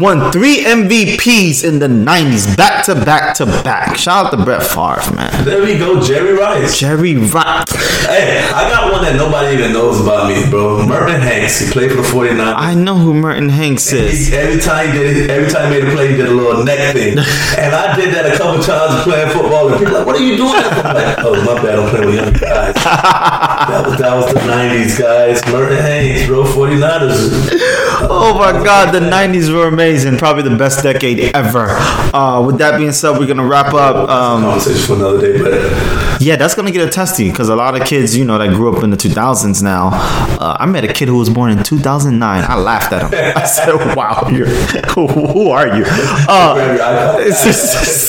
[0.00, 3.96] won three MVPs in the '90s, back to back to back.
[3.96, 5.44] Shout out to Brett Favre, man.
[5.44, 6.78] There we go, Jerry Rice.
[6.78, 7.70] Jerry Rice.
[8.06, 10.86] Hey, I got one that nobody even knows about me, bro.
[10.86, 11.58] Merton Hanks.
[11.60, 12.54] He played for the 49ers.
[12.56, 14.28] I know who Merton Hanks is.
[14.28, 16.64] He- every time he did, every time he made a play, he did a little
[16.64, 17.18] neck thing,
[17.58, 19.68] and I did that a couple times playing football.
[19.68, 21.78] And people like, "What are you doing?" Like, "Oh, my bad.
[21.78, 25.44] I'm playing with young guys." that was that was the '90s, guys.
[25.52, 27.48] Merton Hanks, bro, 49ers.
[28.08, 30.16] Oh my God, the '90s were amazing.
[30.18, 31.66] Probably the best decade ever.
[32.14, 34.08] Uh, with that being said, we're gonna wrap up.
[34.08, 37.80] Um, Conversation for another day, but Yeah, that's gonna get a testy because a lot
[37.80, 39.90] of kids, you know, that grew up in the 2000s now.
[39.92, 42.44] Uh, I met a kid who was born in 2009.
[42.48, 43.32] I laughed at him.
[43.36, 47.32] I said, "Wow, you're, who, who are you?" Uh, grab your iPod.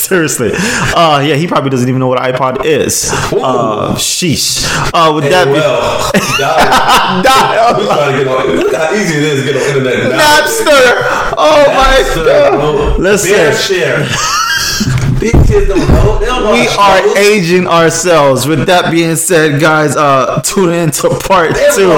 [0.08, 3.10] seriously, uh, yeah, he probably doesn't even know what an iPod is.
[3.34, 4.66] Uh, sheesh.
[4.94, 8.56] Uh, with that Hey, be well, dial- Dial- we trying to get on.
[8.58, 10.18] Look how easy it is to get on internet now.
[10.20, 11.34] Napster.
[11.38, 12.52] Oh my Napster, god!
[12.52, 12.96] bro.
[12.98, 13.32] Listen.
[13.32, 14.08] Fair share.
[15.20, 16.20] These kids don't know.
[16.20, 18.48] They don't know We are aging ourselves.
[18.48, 21.90] With that being said, guys, uh, tune in to part two.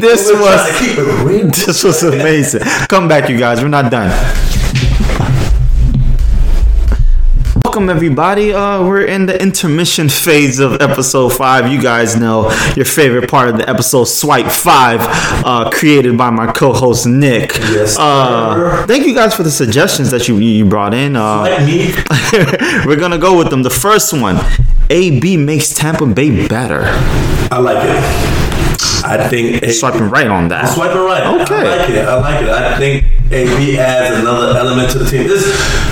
[0.00, 1.46] This was trying to keep it real.
[1.66, 2.60] this was amazing.
[2.88, 3.62] Come back, you guys.
[3.62, 4.10] We're not done.
[7.74, 8.52] Welcome everybody.
[8.52, 11.66] Uh, we're in the intermission phase of episode five.
[11.72, 15.00] You guys know your favorite part of the episode, Swipe Five,
[15.44, 17.56] uh, created by my co-host Nick.
[17.58, 21.16] Yes, Uh, thank you guys for the suggestions that you you brought in.
[21.16, 21.92] Uh, me.
[22.86, 23.64] we're gonna go with them.
[23.64, 24.38] The first one,
[24.90, 26.82] AB makes Tampa Bay better.
[27.50, 28.44] I like it.
[29.04, 30.72] I think A- Swiping right on that.
[30.72, 31.42] Swiping right.
[31.42, 31.56] Okay.
[31.56, 32.08] I like it.
[32.08, 32.48] I like it.
[32.50, 35.22] I think AB adds another element to the team.
[35.28, 35.83] It's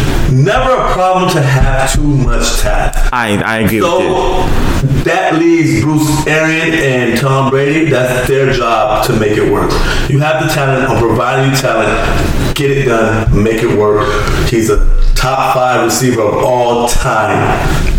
[0.43, 2.97] never a problem to have too much talent.
[3.13, 3.99] I I agree with you.
[3.99, 7.91] So that leaves Bruce Arian and Tom Brady.
[7.91, 9.71] That's their job to make it work.
[10.11, 10.89] You have the talent.
[10.91, 12.57] I'm providing you talent.
[12.57, 13.43] Get it done.
[13.43, 14.09] Make it work.
[14.49, 14.79] He's a
[15.15, 17.39] top five receiver of all time.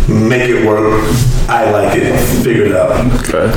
[0.08, 1.02] Make it work.
[1.48, 2.14] I like it.
[2.44, 2.90] Figure it out.
[3.24, 3.48] Okay.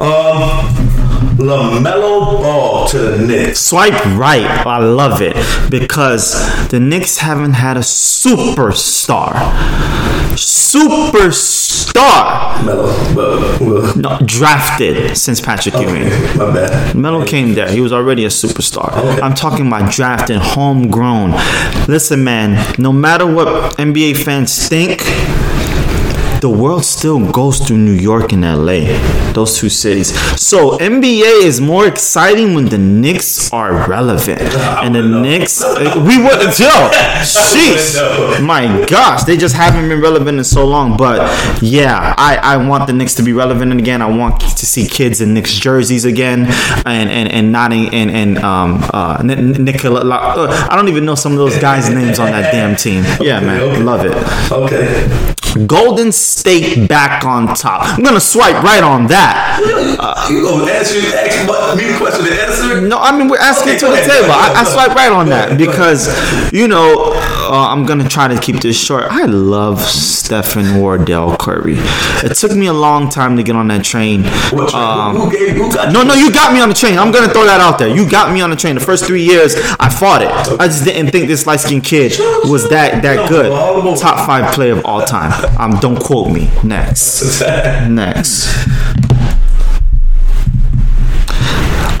[0.00, 1.03] Um,
[1.36, 3.60] Lamelo Ball to the Knicks.
[3.60, 4.44] Swipe right.
[4.66, 5.34] I love it
[5.70, 9.32] because the Knicks haven't had a superstar.
[10.36, 12.64] Superstar.
[12.64, 16.04] Melo, well, No, drafted since Patrick Ewing.
[16.06, 16.94] okay, my bad.
[16.96, 17.70] Melo came there.
[17.70, 18.92] He was already a superstar.
[18.92, 19.20] Okay.
[19.20, 21.32] I'm talking about drafted, homegrown.
[21.88, 25.00] Listen, man, no matter what NBA fans think,
[26.44, 28.80] the world still goes through New York and LA,
[29.32, 30.08] those two cities.
[30.38, 34.42] So NBA is more exciting when the Knicks are relevant,
[34.84, 35.14] and the.
[35.24, 35.64] Knicks,
[36.08, 36.68] we would, yo,
[37.24, 40.98] sheesh, my gosh, they just haven't been relevant in so long.
[40.98, 41.18] But
[41.62, 44.02] yeah, I, I want the Knicks to be relevant again.
[44.02, 46.40] I want to see kids in Knicks jerseys again,
[46.84, 50.00] and and and not in and and um uh N- Nikola.
[50.04, 53.02] Uh, I don't even know some of those guys' names on that damn team.
[53.18, 54.14] Yeah, man, love it.
[54.52, 55.34] Okay.
[55.66, 57.82] Golden State back on top.
[57.84, 59.60] I'm gonna swipe right on that.
[60.30, 61.00] you gonna ask me
[61.92, 62.80] the question to answer?
[62.80, 64.32] No, I mean we're asking Okay, to the ahead, table.
[64.32, 66.08] I, I swipe right on that because
[66.52, 69.04] you know uh, I'm gonna try to keep this short.
[69.10, 71.76] I love Stephen Wardell Curry.
[71.78, 74.24] It took me a long time to get on that train.
[74.74, 75.56] Um, who gave?
[75.56, 76.98] Who no, no, you got me on the train.
[76.98, 77.88] I'm gonna throw that out there.
[77.88, 78.74] You got me on the train.
[78.74, 80.28] The first three years, I fought it.
[80.60, 82.12] I just didn't think this light skinned kid
[82.48, 83.50] was that that good.
[83.98, 85.30] Top five player of all time.
[85.58, 86.50] Um, don't quote me.
[86.62, 87.40] Next.
[87.88, 88.48] Next.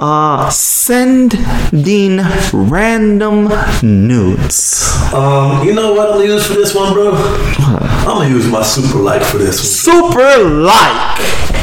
[0.00, 2.20] Uh, sending
[2.52, 3.48] random
[3.82, 4.92] nudes.
[5.14, 7.12] Um, you know what I'm gonna use for this one, bro?
[7.14, 10.04] I'm gonna use my super like for this one.
[10.04, 11.18] Super like.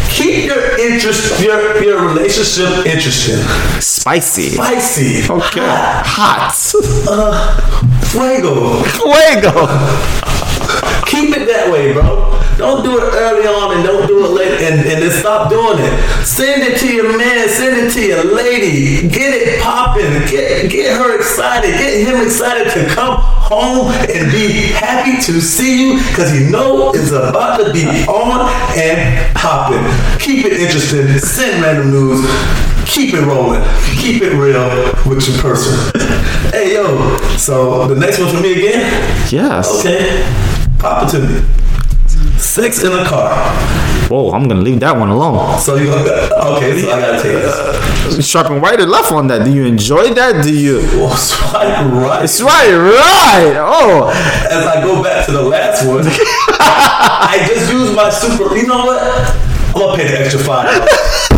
[0.10, 3.38] keep your interest, your your relationship interesting,
[3.82, 4.50] Spicy.
[4.52, 5.60] spicy, Okay.
[5.62, 8.06] hot, Hot.
[8.12, 8.82] fuego.
[8.84, 10.51] Fuego.
[11.12, 12.32] Keep it that way, bro.
[12.56, 15.78] Don't do it early on and don't do it late and, and then stop doing
[15.78, 16.26] it.
[16.26, 19.10] Send it to your man, send it to your lady.
[19.10, 20.10] Get it popping.
[20.32, 21.72] Get get her excited.
[21.78, 26.94] Get him excited to come home and be happy to see you because you know
[26.94, 28.48] it's about to be on
[28.78, 29.84] and popping.
[30.18, 31.20] Keep it interesting.
[31.20, 32.22] Send random news.
[32.88, 33.64] Keep it rolling.
[34.00, 34.64] Keep it real
[35.06, 35.92] with your person.
[36.52, 38.82] Hey yo, so the next one for me again?
[39.32, 39.80] Yes.
[39.80, 40.61] Okay.
[40.82, 41.42] Pop it to me.
[42.40, 43.30] Sex in a car.
[44.10, 45.60] Whoa, I'm gonna leave that one alone.
[45.60, 46.82] So you okay?
[46.82, 48.28] So I gotta take this.
[48.28, 49.46] Sharp and right or left on that?
[49.46, 50.44] Do you enjoy that?
[50.44, 50.80] Do you?
[51.00, 52.24] Well, swipe right.
[52.24, 53.56] It's right, right.
[53.58, 54.10] Oh,
[54.50, 58.56] As I go back to the last one, I just used my super.
[58.58, 59.51] You know what?
[59.72, 60.68] I'm gonna pay the extra five.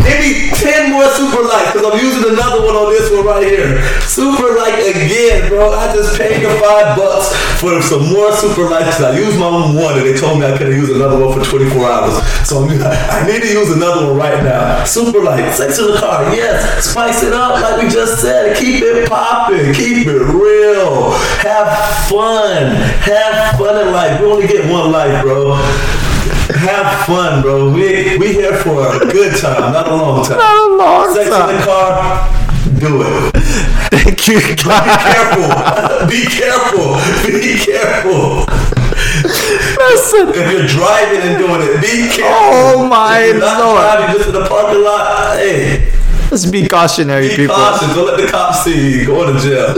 [0.01, 3.77] Maybe ten more super likes because I'm using another one on this one right here.
[4.09, 5.71] Super like again, bro.
[5.71, 7.29] I just paid the five bucks
[7.61, 8.99] for some more super likes.
[8.99, 11.45] I used my own one and they told me I couldn't use another one for
[11.45, 12.17] 24 hours.
[12.47, 14.83] So I'm, I need to use another one right now.
[14.83, 16.85] Super like sex in the car, yes.
[16.89, 18.57] Spice it up like we just said.
[18.57, 19.73] Keep it popping.
[19.73, 21.11] Keep it real.
[21.45, 21.69] Have
[22.09, 22.75] fun.
[23.05, 24.19] Have fun in life.
[24.19, 25.53] We only get one life, bro.
[26.55, 27.71] Have fun, bro.
[27.71, 30.37] We we here for a good time, not a long time.
[30.37, 32.29] not a long Sex in the car,
[32.79, 33.33] do it.
[33.91, 35.49] Thank you, Be careful.
[36.07, 36.95] Be careful.
[37.27, 38.45] Be careful.
[39.23, 40.29] Listen.
[40.29, 42.79] If you're driving and doing it, be careful.
[42.79, 43.81] Oh my if you're not Lord.
[43.81, 45.91] driving just in the parking lot, hey,
[46.33, 47.53] Let's be cautionary, be people.
[47.53, 47.93] cautious.
[47.93, 49.05] Don't let the cops see you.
[49.05, 49.71] Go to jail.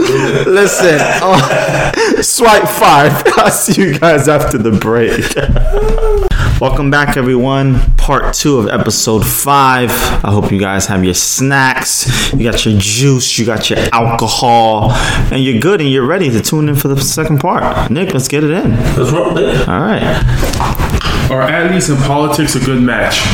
[0.50, 3.12] Listen, oh, swipe five.
[3.36, 5.20] I'll see you guys after the break.
[6.58, 7.78] Welcome back, everyone.
[7.98, 9.90] Part two of episode five.
[10.24, 14.92] I hope you guys have your snacks, you got your juice, you got your alcohol,
[15.30, 17.90] and you're good and you're ready to tune in for the second part.
[17.90, 18.72] Nick, let's get it in.
[18.96, 19.68] What's wrong with that?
[19.68, 21.30] All right.
[21.30, 23.26] Are athletes and politics a good match?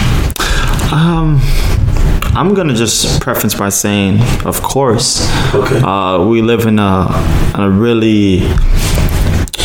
[0.93, 1.41] Um,
[2.35, 5.21] I'm gonna just preference by saying, of course.
[5.55, 5.81] Okay.
[5.81, 7.07] Uh, we live in a,
[7.55, 8.43] in a really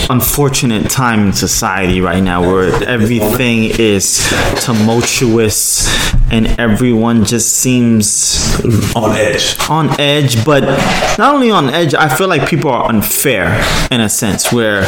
[0.10, 4.20] unfortunate time in society right now where everything is
[4.62, 5.86] tumultuous
[6.32, 8.56] and everyone just seems
[8.96, 9.58] On edge.
[9.70, 10.62] on edge but
[11.18, 14.84] not only on edge i feel like people are unfair in a sense where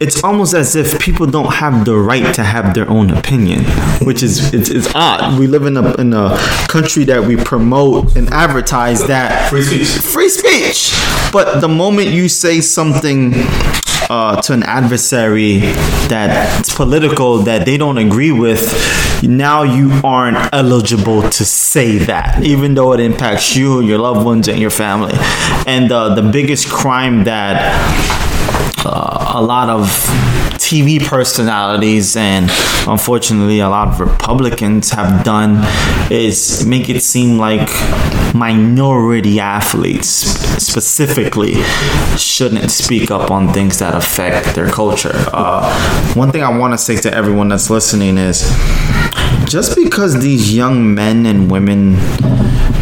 [0.00, 3.64] it's almost as if people don't have the right to have their own opinion,
[4.06, 5.38] which is it's, it's odd.
[5.38, 6.36] We live in a in a
[6.68, 9.88] country that we promote and advertise that Free speech.
[9.88, 10.92] free speech.
[11.32, 13.32] But the moment you say something
[14.10, 15.58] uh, to an adversary
[16.08, 18.62] that's political that they don't agree with,
[19.22, 24.48] now you aren't eligible to say that, even though it impacts you, your loved ones,
[24.48, 25.12] and your family.
[25.66, 27.58] And uh, the biggest crime that
[28.86, 30.27] uh, a lot of
[30.68, 32.50] TV personalities and
[32.86, 35.64] unfortunately a lot of Republicans have done
[36.12, 37.70] is make it seem like
[38.34, 40.08] minority athletes
[40.62, 41.54] specifically
[42.18, 45.14] shouldn't speak up on things that affect their culture.
[45.32, 48.42] Uh, one thing I want to say to everyone that's listening is
[49.46, 51.96] just because these young men and women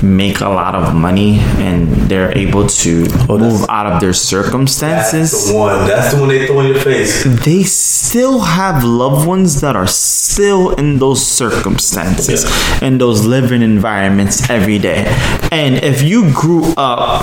[0.03, 5.51] make a lot of money and they're able to move out of their circumstances That's
[5.51, 5.87] the one.
[5.87, 7.25] That's the one they throw in your face.
[7.45, 12.45] they still have loved ones that are still in those circumstances
[12.83, 15.05] in those living environments every day
[15.53, 17.23] and if you grew up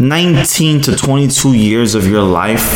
[0.00, 2.66] 19 to 22 years of your life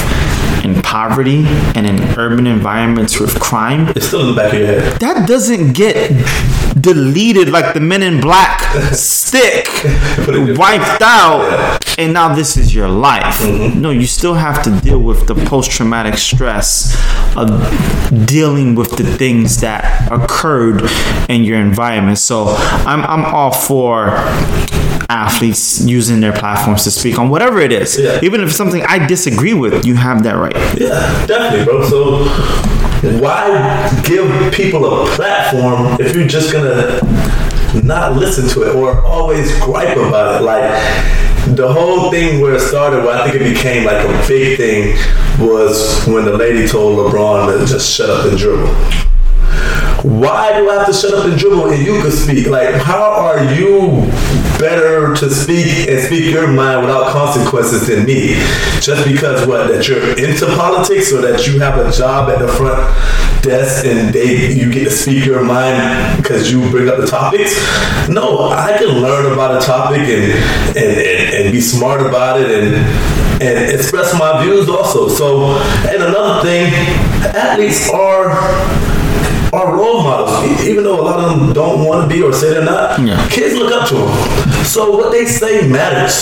[0.64, 1.45] in poverty
[1.77, 5.01] and in urban environments with crime It's still in the back of your head.
[5.01, 6.11] that doesn't get
[6.87, 8.61] deleted like the men in black
[8.94, 9.66] stick
[10.57, 13.44] wiped out and now this is your life.
[13.75, 16.94] No you still have to deal with the post-traumatic stress
[17.37, 17.49] of
[18.27, 20.83] dealing with the things that occurred
[21.29, 22.18] in your environment.
[22.18, 22.44] So
[22.87, 24.11] i'm, I'm all for
[25.09, 27.99] athletes using their platforms to speak on whatever it is.
[27.99, 28.20] Yeah.
[28.22, 30.55] even if it's something i disagree with you have that right.
[30.79, 31.88] Yeah, definitely, bro.
[31.88, 32.25] So
[33.02, 37.00] why give people a platform if you're just gonna
[37.82, 40.44] not listen to it or always gripe about it?
[40.44, 44.56] Like the whole thing where it started, where I think it became like a big
[44.56, 44.96] thing,
[45.38, 48.74] was when the lady told LeBron to just shut up and dribble.
[50.02, 52.46] Why do I have to shut up and dribble and you can speak?
[52.46, 54.02] Like, how are you
[54.59, 58.35] better to speak and speak your mind without consequences than me.
[58.81, 62.49] Just because what that you're into politics or that you have a job at the
[62.49, 62.81] front
[63.42, 67.55] desk and they you get to speak your mind because you bring up the topics.
[68.09, 70.33] No, I can learn about a topic and
[70.77, 72.75] and, and, and be smart about it and
[73.42, 75.09] and express my views also.
[75.09, 76.73] So and another thing,
[77.35, 78.31] athletes are
[79.57, 82.51] are role models, even though a lot of them don't want to be or say
[82.51, 83.01] they're not.
[83.01, 83.27] Yeah.
[83.29, 84.64] Kids look up to them.
[84.64, 86.14] So what they say matters.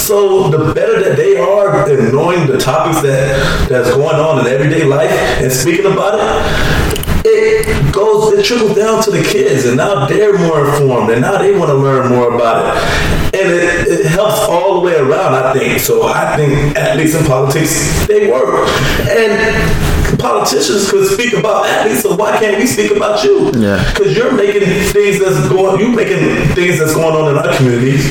[0.00, 4.52] So the better that they are in knowing the topics that that's going on in
[4.52, 6.88] everyday life and speaking about it.
[7.24, 11.36] It goes, it trickles down to the kids, and now they're more informed, and now
[11.36, 15.34] they want to learn more about it, and it, it helps all the way around.
[15.34, 16.06] I think so.
[16.06, 18.68] I think athletes in politics they work,
[19.10, 23.50] and politicians could speak about athletes, so why can't we speak about you?
[23.58, 23.76] Yeah.
[23.92, 26.18] Because you're making things that's going, you making
[26.54, 28.08] things that's going on in our communities,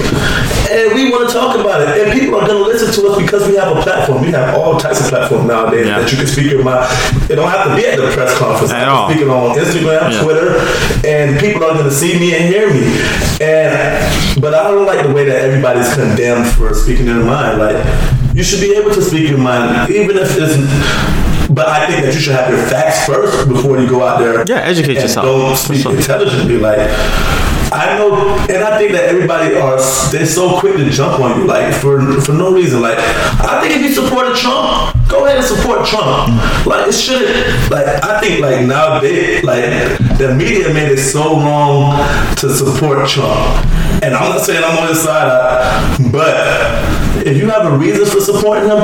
[0.69, 1.89] and we want to talk about it.
[1.97, 4.21] And people are going to listen to us because we have a platform.
[4.21, 5.99] We have all types of platforms nowadays Yeah.
[5.99, 6.85] that you can speak your mind.
[7.31, 8.71] It don't have to be at the press conference.
[8.71, 9.09] At all.
[9.09, 10.21] speak it on Instagram, Yeah.
[10.21, 10.47] Twitter,
[11.07, 12.83] and people are going to see me and hear me.
[13.41, 17.59] And but I don't like the way that everybody's condemned for speaking their mind.
[17.59, 17.77] Like
[18.35, 20.57] you should be able to speak your mind, even if it's.
[21.49, 24.43] But I think that you should have your facts first before you go out there.
[24.47, 25.25] Yeah, educate and yourself.
[25.25, 26.57] Don't speak intelligently.
[26.57, 26.79] Like
[27.71, 28.15] I know,
[28.49, 29.77] and I think that everybody are
[30.11, 32.81] they're so quick to jump on you, like for for no reason.
[32.81, 36.29] Like I think if you support a Trump, go ahead and support Trump.
[36.65, 37.71] Like it shouldn't.
[37.71, 39.63] Like I think like now they like
[40.17, 41.97] the media made it so wrong
[42.37, 43.65] to support Trump,
[44.03, 47.06] and I'm not saying I'm on his side, but.
[47.27, 48.79] If you have a reason for supporting him,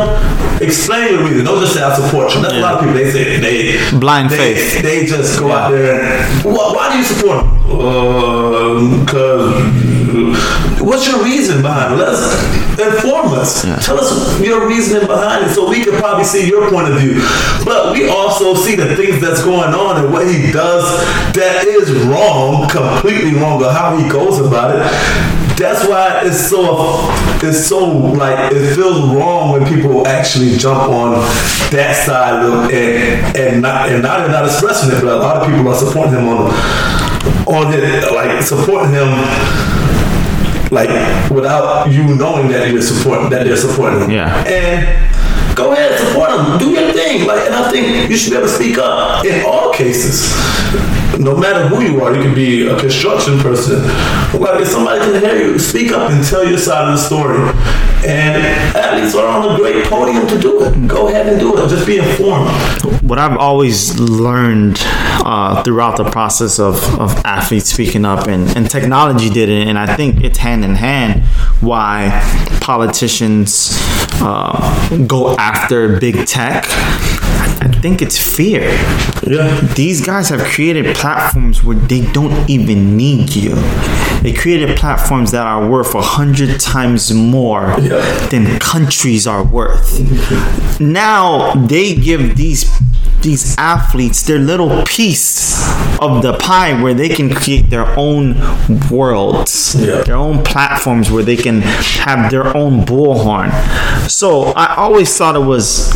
[0.62, 1.46] explain your reason.
[1.46, 2.46] Don't just say I support Trump.
[2.46, 2.96] That's a lot of people.
[2.96, 4.82] They say they Blind they, faith.
[4.82, 7.50] They just go out there and why, why do you support him?
[9.06, 12.04] Because um, uh, what's your reason behind it?
[12.04, 12.20] Let's
[12.78, 13.62] inform us.
[13.86, 17.22] Tell us your reasoning behind it, so we can probably see your point of view.
[17.64, 20.84] But we also see the things that's going on and what he does
[21.34, 25.43] that is wrong, completely wrong, or how he goes about it.
[25.58, 27.08] That's why it's so
[27.48, 31.12] it's so like it feels wrong when people actually jump on
[31.72, 35.38] that side of and and not and now they're not expressing it, but a lot
[35.38, 36.52] of people are supporting him on
[37.46, 39.10] on it like supporting him
[40.72, 40.90] like
[41.30, 44.12] without you knowing that you're supporting that they're supporting him.
[44.12, 44.44] Yeah.
[44.48, 46.58] And go ahead, support him.
[46.58, 47.28] Do your thing.
[47.28, 50.34] Like and I think you should be able to speak up in all cases.
[51.20, 53.82] No matter who you are, you can be a construction person.
[54.34, 57.38] If somebody can hear you, speak up and tell your side of the story.
[58.06, 58.44] And
[58.76, 60.88] athletes are on a great podium to do it.
[60.88, 61.70] Go ahead and do it.
[61.70, 62.50] Just be informed.
[63.04, 68.70] what I've always learned uh, throughout the process of, of athletes speaking up and, and
[68.70, 71.24] technology did it, and I think it's hand in hand
[71.62, 72.22] why
[72.62, 73.72] politicians
[74.22, 76.66] uh, go after big tech.
[77.64, 78.62] I think it's fear.
[79.26, 79.60] Yeah.
[79.76, 83.56] These guys have created platforms where they don't even need you.
[84.22, 88.02] They created platforms that are worth a hundred times more Yeah.
[88.30, 90.00] than countries are worth.
[90.80, 92.66] now they give these
[93.24, 95.64] these athletes their little piece
[96.00, 98.36] of the pie where they can create their own
[98.90, 100.02] worlds, Yeah.
[100.04, 103.50] their own platforms where they can have their own bullhorn.
[104.10, 105.94] So I always thought it was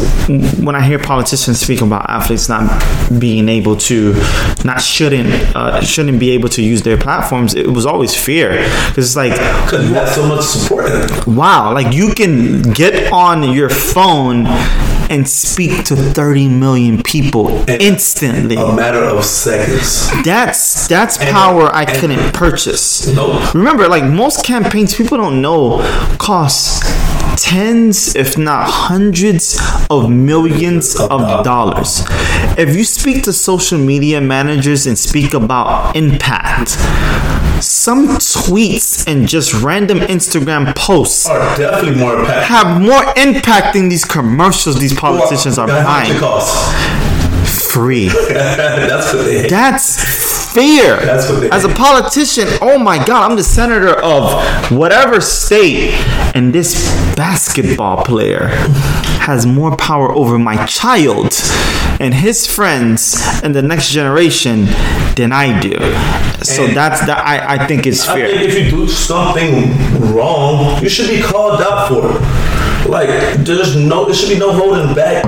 [0.59, 2.63] when I hear politicians speak about athletes not
[3.19, 4.13] being able to,
[4.63, 7.53] not shouldn't, uh, shouldn't be able to use their platforms.
[7.55, 8.51] It was always fear
[8.88, 9.34] because it's like
[9.65, 14.45] Because you have so much support wow, like you can get on your phone
[15.10, 18.55] and speak to 30 million people instantly.
[18.55, 20.10] A matter of seconds.
[20.24, 23.08] That's that's power I and- couldn't purchase.
[23.08, 23.53] Nope.
[23.53, 25.80] Remember, like most campaigns, people don't know
[26.20, 26.82] costs
[27.38, 29.60] tens, if not hundreds
[29.91, 32.03] of millions of dollars.
[32.58, 36.78] If you speak to social media managers and speak about impact,
[37.62, 42.43] some tweets and just random Instagram posts Are definitely more impactful.
[42.43, 47.43] have more impact than these commercials these politicians are How much it buying.
[47.45, 48.08] Free.
[48.30, 49.47] That's what they.
[49.47, 50.97] That's fear.
[50.97, 55.91] That's what they- As a politician, oh my God, I'm the senator of whatever state,
[56.34, 56.74] and this
[57.16, 58.47] basketball player
[59.20, 61.34] has more power over my child
[62.00, 64.66] and his friends and the next generation
[65.16, 65.74] than I do.
[66.43, 67.20] So And- that's that.
[67.26, 69.74] I, I think it's I think if you do something
[70.14, 72.89] wrong, you should be called out for it.
[72.89, 73.10] Like
[73.43, 75.26] there's no, there should be no holding back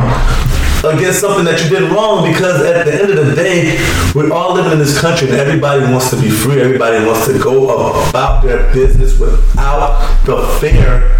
[0.85, 3.77] against something that you did wrong because at the end of the day,
[4.15, 6.61] we're all living in this country and everybody wants to be free.
[6.61, 7.69] Everybody wants to go
[8.09, 11.18] about their business without the fear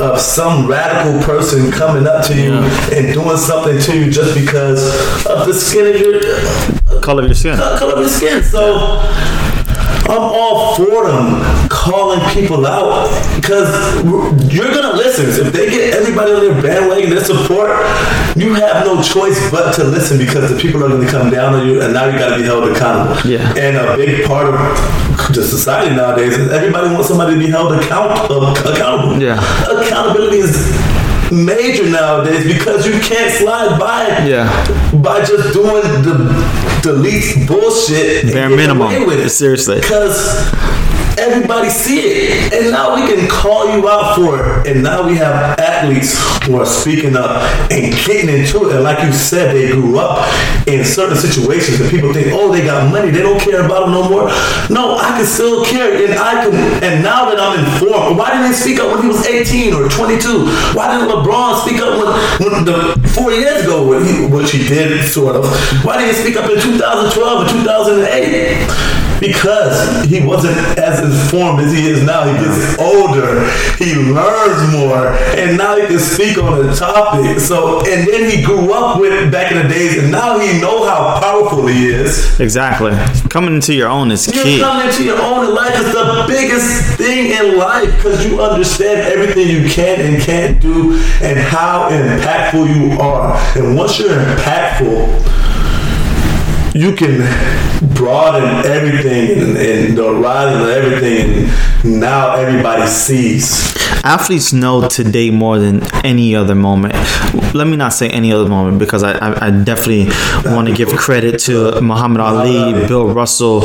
[0.00, 2.54] of some radical person coming up to you
[2.96, 4.84] and doing something to you just because
[5.26, 7.58] of the skin of your Color of your skin.
[7.60, 8.42] uh, color of your skin.
[8.42, 8.76] So
[10.06, 13.68] I'm all for them calling people out because
[14.52, 15.26] you're gonna listen.
[15.46, 17.70] If they get everybody on their bandwagon, their support,
[18.36, 21.66] you have no choice but to listen because the people are gonna come down on
[21.66, 23.30] you, and now you gotta be held accountable.
[23.30, 23.52] Yeah.
[23.56, 24.54] And a big part of
[25.34, 29.20] the society nowadays is everybody wants somebody to be held account- uh, accountable.
[29.22, 29.38] Yeah.
[29.80, 30.52] Accountability is
[31.32, 34.48] major nowadays because you can't slide by Yeah.
[35.02, 36.14] by just doing the
[36.82, 38.32] the least bullshit.
[38.32, 39.06] Bare minimum.
[39.06, 39.30] with it.
[39.30, 39.76] Seriously.
[39.80, 40.50] Because
[41.18, 44.66] everybody see it, and now we can call you out for it.
[44.66, 48.74] And now we have athletes who are speaking up and getting into it.
[48.74, 50.26] And like you said, they grew up
[50.66, 53.92] in certain situations, and people think, oh, they got money, they don't care about them
[53.92, 54.28] no more.
[54.70, 56.54] No, I can still care, and I can.
[56.82, 59.88] And now that I'm informed, why didn't they speak up when he was 18 or
[59.88, 60.46] 22?
[60.74, 64.66] Why didn't LeBron speak up when, when the four years ago, when he, which he
[64.66, 65.44] did sort of?
[65.84, 69.13] Why didn't he speak up in 2012 or 2008?
[69.20, 72.24] Because he wasn't as informed as he is now.
[72.24, 73.48] He gets older,
[73.78, 75.08] he learns more,
[75.38, 77.40] and now he can speak on the topic.
[77.40, 80.84] So, and then he grew up with back in the days, and now he know
[80.84, 82.38] how powerful he is.
[82.40, 82.92] Exactly.
[83.30, 84.36] Coming into your own is key.
[84.36, 84.60] You key.
[84.60, 89.00] come into your own in life is the biggest thing in life because you understand
[89.00, 93.36] everything you can and can't do and how impactful you are.
[93.56, 95.54] And once you're impactful,
[96.74, 97.22] you can
[97.94, 101.48] broaden everything and, and the rise of everything,
[101.84, 103.74] and now everybody sees.
[104.04, 106.94] Athletes know today more than any other moment.
[107.54, 110.08] Let me not say any other moment because I, I, I definitely
[110.50, 113.60] want to give credit to Muhammad Ali, Bill Russell,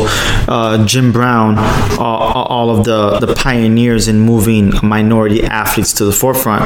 [0.48, 6.14] uh, Jim Brown, uh, all of the, the pioneers in moving minority athletes to the
[6.14, 6.64] forefront.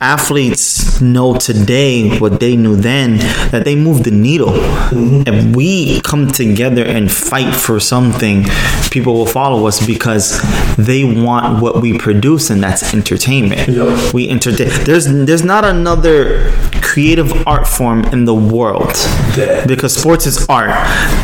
[0.00, 3.18] Athletes know today what they knew then
[3.50, 4.50] that they move the needle.
[4.52, 8.44] If we come together and fight for something,
[8.90, 10.40] people will follow us because
[10.76, 13.68] they want what we produce, and that's entertainment.
[13.68, 14.14] Yep.
[14.14, 14.68] We entertain.
[14.84, 16.50] There's there's not another
[16.82, 18.92] creative art form in the world
[19.36, 19.66] Yeah.
[19.66, 20.70] because sports is art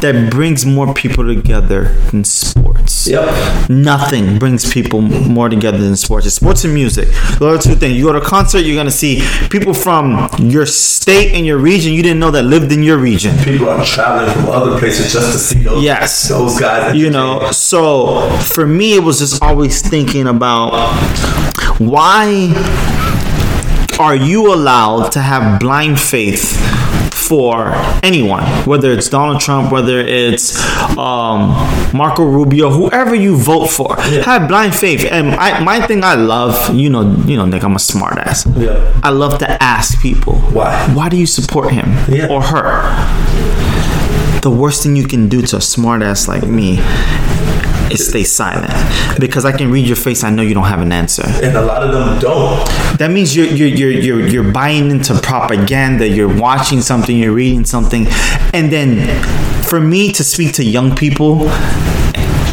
[0.03, 3.07] that brings more people together than sports.
[3.07, 3.71] Yep.
[3.71, 6.27] Nothing brings people more together than sports.
[6.27, 7.09] It's sports and music.
[7.39, 7.97] Those are two things.
[7.97, 11.93] You go to a concert, you're gonna see people from your state and your region
[11.93, 13.37] you didn't know that lived in your region.
[13.45, 16.29] People are traveling from other places just to see those, Yes.
[16.29, 16.95] those guys.
[16.97, 20.71] You know, so for me, it was just always thinking about
[21.79, 22.53] why
[24.01, 26.59] are you allowed to have blind faith
[27.15, 27.73] for
[28.03, 30.59] anyone, whether it's Donald Trump, whether it's
[30.99, 31.51] um,
[31.95, 35.05] Marco Rubio, whoever you vote for, have blind faith.
[35.11, 38.45] And I, my thing I love, you know, you know, Nick, I'm a smart ass.
[38.57, 39.01] Yeah.
[39.03, 40.89] I love to ask people Why?
[40.95, 42.29] Why do you support him Yeah.
[42.29, 42.83] or her?
[44.43, 46.79] The worst thing you can do to a smart ass like me
[47.93, 48.73] is stay silent
[49.21, 50.25] because I can read your face.
[50.25, 51.23] I know you don't have an answer.
[51.25, 52.99] And a lot of them don't.
[52.99, 56.09] That means you're you're you're you're, you're buying into propaganda.
[56.09, 57.17] You're watching something.
[57.17, 58.09] You're reading something,
[58.53, 59.23] and then
[59.63, 61.49] for me to speak to young people.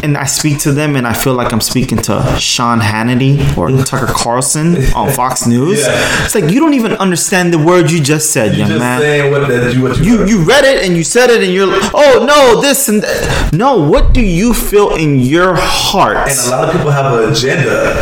[0.02, 3.70] And I speak to them, and I feel like I'm speaking to Sean Hannity or
[3.84, 5.80] Tucker Carlson on Fox News.
[5.80, 6.24] Yeah.
[6.24, 9.74] It's like you don't even understand the word you just said, young Just man what
[9.74, 12.24] you what you, you you read it and you said it and you're like, oh
[12.26, 13.52] no this and that.
[13.52, 17.32] no what do you feel in your heart And a lot of people have an
[17.32, 17.94] agenda,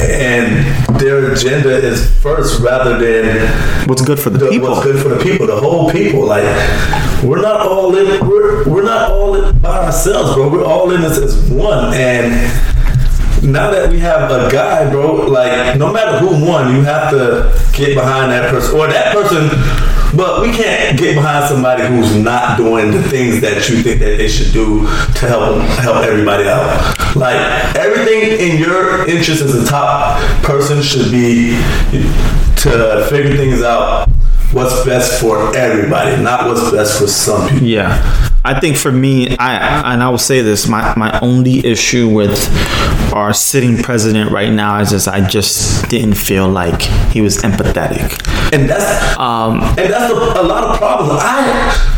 [0.00, 5.02] and their agenda is first rather than what's good for the the, people what's good
[5.02, 6.24] for the people, the whole people.
[6.24, 6.44] Like
[7.22, 8.26] we're not all in.
[8.28, 10.48] We're we're not all by ourselves, bro.
[10.48, 11.94] We're all in this as one.
[11.94, 12.75] And
[13.46, 17.52] now that we have a guy, bro, like no matter who won, you have to
[17.72, 19.48] get behind that person or that person.
[20.16, 24.16] But we can't get behind somebody who's not doing the things that you think that
[24.18, 26.96] they should do to help help everybody out.
[27.14, 27.36] Like
[27.76, 31.56] everything in your interest as a top person should be
[32.62, 34.08] to figure things out
[34.52, 37.66] what's best for everybody, not what's best for some people.
[37.66, 42.08] yeah I think for me I and I will say this my my only issue
[42.08, 42.38] with
[43.12, 48.22] our sitting president right now is just I just didn't feel like he was empathetic
[48.54, 51.20] And that's um and that's a, a lot of problems.
[51.22, 51.92] I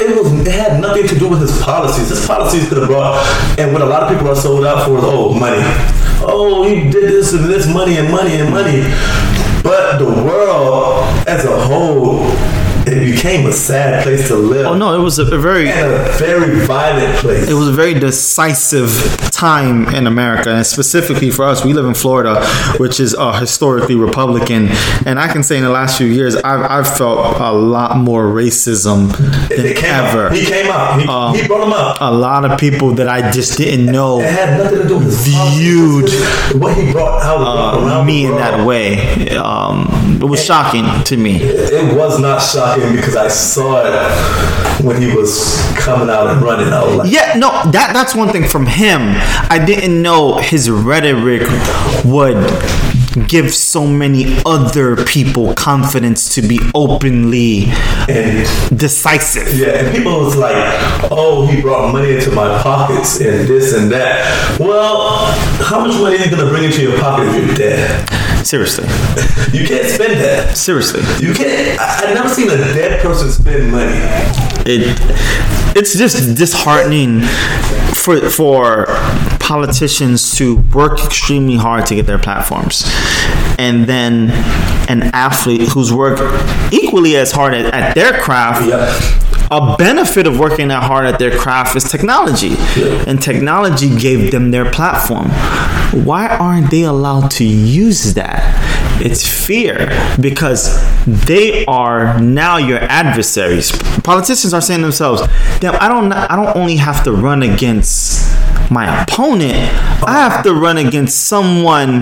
[0.00, 2.08] it was it had nothing to do with his policies.
[2.08, 3.16] His policies could have brought
[3.58, 5.62] and what a lot of people are sold out for is oh money.
[6.20, 8.82] Oh, he did this and this money and money and money.
[9.68, 12.24] But the world as a whole
[12.92, 14.66] it became a sad place to live.
[14.66, 17.48] Oh no, it was a, a very a very violent place.
[17.48, 18.90] it was a very decisive
[19.32, 22.44] time in America, and specifically for us, we live in Florida,
[22.78, 24.68] which is uh, historically Republican.
[25.06, 28.24] And I can say in the last few years, I've, I've felt a lot more
[28.24, 29.10] racism
[29.48, 30.26] than ever.
[30.26, 30.32] Out.
[30.32, 31.00] He came up.
[31.00, 31.98] He, Um, he brought him up.
[32.00, 35.04] A lot of people that I just didn't know It had nothing to do with
[35.06, 36.10] his Viewed,
[36.60, 39.36] what he brought out uh, me in that way.
[39.36, 41.36] Um, it was shocking to me.
[41.42, 46.68] It was not shocking because I saw it when he was coming out and running.
[46.68, 49.00] I was like, Yeah, no, that that's one thing from him.
[49.50, 51.42] I didn't know his rhetoric
[52.04, 52.36] would
[53.26, 57.64] give so many other people confidence to be openly
[58.08, 58.46] and
[58.78, 59.48] decisive.
[59.58, 60.54] yeah, and people was like,
[61.10, 65.26] "Oh, he brought money into my pockets and this and that." Well,
[65.62, 68.46] how much money are you gonna bring into your pocket if you're dead?
[68.46, 68.84] Seriously,
[69.58, 70.56] You can't spend that.
[70.56, 71.78] seriously, You can't.
[71.80, 73.98] I, I've never seen a dead person spend money.
[74.66, 74.96] it
[75.76, 77.20] it's just disheartening
[77.94, 78.86] for for
[79.48, 82.84] politicians to work extremely hard to get their platforms.
[83.58, 84.30] And then
[84.90, 86.20] an athlete who's worked
[86.70, 91.34] equally as hard at, at their craft a benefit of working that hard at their
[91.34, 92.54] craft is technology.
[93.06, 95.30] And technology gave them their platform.
[96.04, 98.42] Why aren't they allowed to use that?
[99.02, 99.88] It's fear
[100.20, 100.76] because
[101.06, 103.72] they are now your adversaries.
[104.02, 105.22] Politicians are saying to themselves
[105.60, 108.37] damn i don't i don't only have to run against
[108.70, 109.72] my opponent.
[110.02, 112.00] I have to run against someone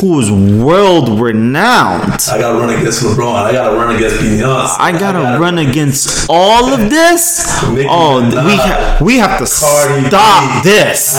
[0.00, 3.34] who's world renowned I gotta run against LeBron.
[3.34, 4.76] I gotta run against Beyonce.
[4.78, 7.46] I gotta run against all of this.
[7.70, 10.70] Nicki Oh, we ha- we have to Cardi stop B.
[10.70, 11.16] this.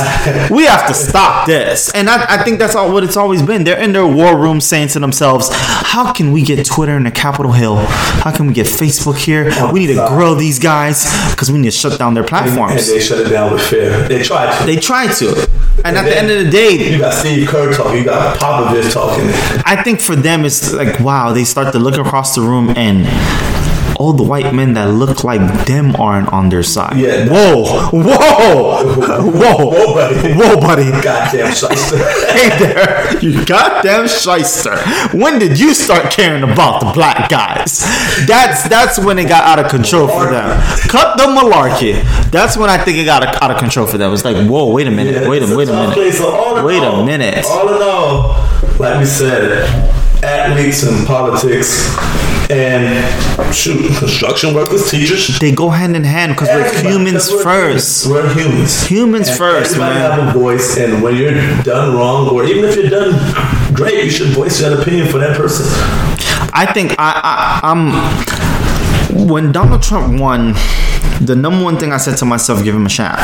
[0.51, 1.91] We have to stop this.
[1.93, 3.63] And I, I think that's all what it's always been.
[3.63, 7.11] They're in their war room saying to themselves, "How can we get Twitter in the
[7.11, 7.77] Capitol Hill?
[7.77, 9.45] How can we get Facebook here?
[9.73, 12.97] We need to grow these guys because we need to shut down their platforms." And
[12.97, 14.07] they shut it down with fear.
[14.07, 14.65] They tried to.
[14.65, 15.49] They try to,
[15.85, 17.99] and at the end of the day, You got Steve Kerr talking.
[17.99, 19.25] You got Popovich talking.
[19.65, 23.05] I think for them it's like wow, they start to look across the room and
[23.99, 26.97] all the white men that look like them aren't on their side.
[26.97, 27.27] Yeah.
[27.27, 28.93] Whoa, whoa,
[29.31, 30.33] whoa, Whoa, buddy.
[30.33, 30.91] whoa, buddy.
[31.03, 31.97] Goddamn shyster.
[32.37, 34.77] Hey there, you goddamn shyster.
[35.17, 37.79] When did you start caring about the black guys?
[38.27, 40.59] That's that's when it got out of control for them.
[40.87, 42.03] Cut the malarkey.
[42.31, 44.13] That's when I think it got out of control for them.
[44.13, 45.93] It's like, whoa, wait a minute, Yeah, wait a wait a minute.
[45.93, 46.17] place.
[46.19, 47.45] So all Wait a minute.
[47.45, 48.29] All in all,
[48.79, 49.63] like we said,
[50.23, 51.87] athletes and politics
[52.49, 55.37] and shoot, construction workers, teachers.
[55.39, 58.05] They go hand in hand because we're humans we're first.
[58.05, 58.23] humans.
[58.23, 58.83] We're humans.
[58.87, 60.19] Humans And first, everybody man.
[60.19, 61.33] have a voice, and when you're
[61.63, 65.35] done wrong, or even if you're done great, you should voice that opinion for that
[65.37, 65.65] person.
[66.53, 70.53] I think I, I I'm when Donald Trump won,
[71.21, 73.15] the number one thing I said to myself, give him a shot.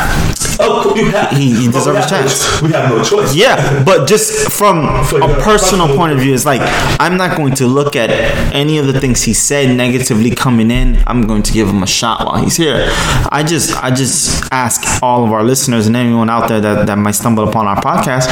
[0.60, 1.30] Oh, you have.
[1.36, 2.62] He- he deserves we a chance.
[2.62, 3.34] We have no choice.
[3.34, 6.60] Yeah, but just from For a personal point of view, it's like
[7.00, 8.10] I'm not going to look at
[8.54, 11.02] any of the things he said negatively coming in.
[11.06, 12.86] I'm going to give him a shot while he's here.
[13.30, 16.98] I just I just ask all of our listeners and anyone out there that, that
[16.98, 18.28] might stumble upon our podcast,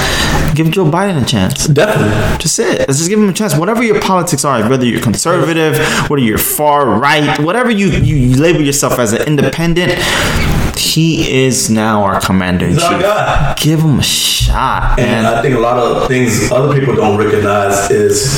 [0.54, 1.66] give Joe Biden a chance.
[1.66, 2.38] Definitely.
[2.38, 2.78] Just it.
[2.80, 3.56] Let's just give him a chance.
[3.56, 8.60] Whatever your politics are, whether you're conservative, whether you're far right, whatever you, you label
[8.62, 9.51] yourself as an independent,
[10.76, 13.56] he is now our commander in chief.
[13.56, 15.24] Give him a shot, And man.
[15.26, 18.32] I think a lot of things other people don't recognize is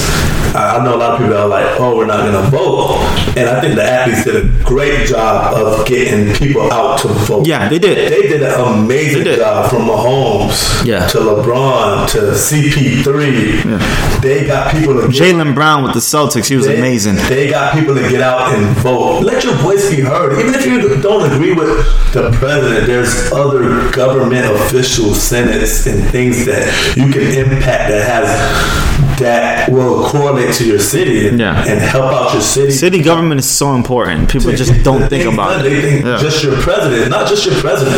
[0.54, 2.98] I know a lot of people are like, oh, we're not going to vote.
[3.36, 7.46] And I think the athletes did a great job of getting people out to vote.
[7.46, 8.12] Yeah, they did.
[8.12, 9.38] They did an amazing did.
[9.40, 11.06] job from Mahomes Yeah.
[11.08, 14.20] to LeBron to CP3.
[14.22, 17.16] They got people to Jaylen Brown with the Celtics, he was they, amazing.
[17.28, 19.22] They got people to get out and vote.
[19.24, 20.38] Let your voice be heard.
[20.38, 21.68] Even if you don't agree with
[22.12, 29.03] the president, there's other government officials, senates, and things that you can impact that has
[29.18, 31.64] that will correlate to your city and, Yeah.
[31.66, 32.70] and help out your city.
[32.72, 34.28] City government is so important.
[34.30, 35.70] People just don't think about done, it.
[35.70, 36.18] They think Yeah.
[36.20, 37.96] just your president, not just your president.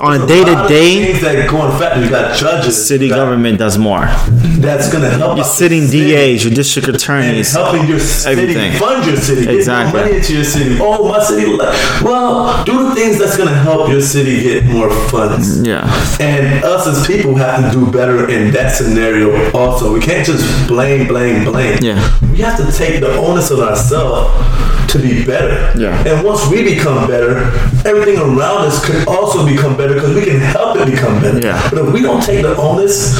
[0.00, 1.98] On a day to day, things that go in fact.
[1.98, 2.86] You got judges.
[2.86, 4.08] City got- government does more.
[4.58, 5.36] That's gonna help.
[5.36, 8.72] Your out sitting city DAs, your district attorneys, helping your city everything.
[8.78, 10.00] fund your city, get Exactly.
[10.00, 10.78] money into your city.
[10.80, 11.58] Oh, my city.
[12.02, 15.60] Well, do the things that's gonna help your city get more funds.
[15.62, 15.84] Yeah.
[16.20, 19.50] And us as people have to do better in that scenario.
[19.52, 21.78] Also, we can't just blame, blame, blame.
[21.82, 21.98] Yeah.
[22.30, 24.30] We have to take the onus on ourselves
[24.92, 25.78] to be better.
[25.78, 26.06] Yeah.
[26.06, 27.50] And once we become better,
[27.86, 31.40] everything around us could also become better because we can help it become better.
[31.40, 31.70] Yeah.
[31.70, 33.16] But if we don't take the onus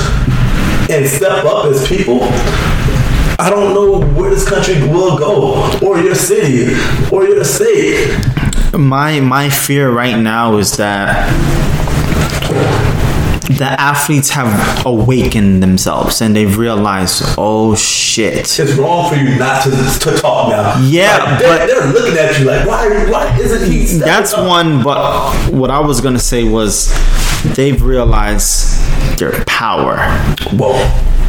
[0.90, 2.20] and step up as people,
[3.38, 6.74] I don't know where this country will go, or your city,
[7.10, 8.14] or your state.
[8.74, 11.26] My my fear right now is that
[13.58, 18.58] the athletes have awakened themselves and they've realized, oh shit.
[18.58, 20.78] It's wrong for you not to, to talk now.
[20.86, 22.88] Yeah, Like, they're, but- they're looking at you like, why?
[23.10, 23.86] Why isn't he?
[23.98, 24.46] That's up?
[24.46, 26.92] one, but what I was gonna say was
[27.54, 28.78] they've realized
[29.18, 29.98] their power.
[30.52, 30.74] Whoa.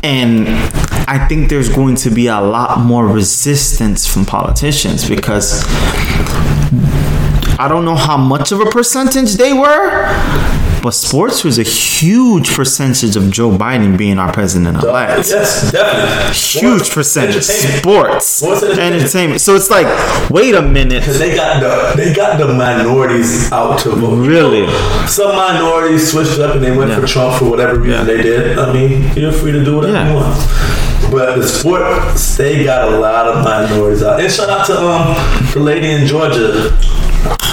[0.04, 0.48] And
[1.08, 5.64] I think there's going to be a lot more resistance from politicians because
[7.64, 10.08] I don't know how much of a percentage they were,
[10.82, 15.30] but sports was a huge percentage of Joe Biden being our president elect.
[15.30, 16.34] Yes, definitely.
[16.34, 17.44] Huge Sports, percentage.
[17.44, 18.26] Sports.
[18.26, 19.02] Sports entertainment.
[19.04, 19.42] Entertainment.
[19.42, 19.86] So it's like,
[20.32, 21.04] wait a minute.
[21.04, 24.26] Cause they got the they got the minorities out to vote.
[24.28, 24.66] Really?
[25.08, 28.04] Some minorities switched up and they went for Trump for whatever reason Yeah.
[28.16, 28.58] they did.
[28.58, 30.10] I mean, you're free to do whatever Yeah.
[30.10, 31.12] you want.
[31.12, 34.20] But the sports, they got a lot of minorities out.
[34.20, 36.76] And shout out to um the lady in Georgia.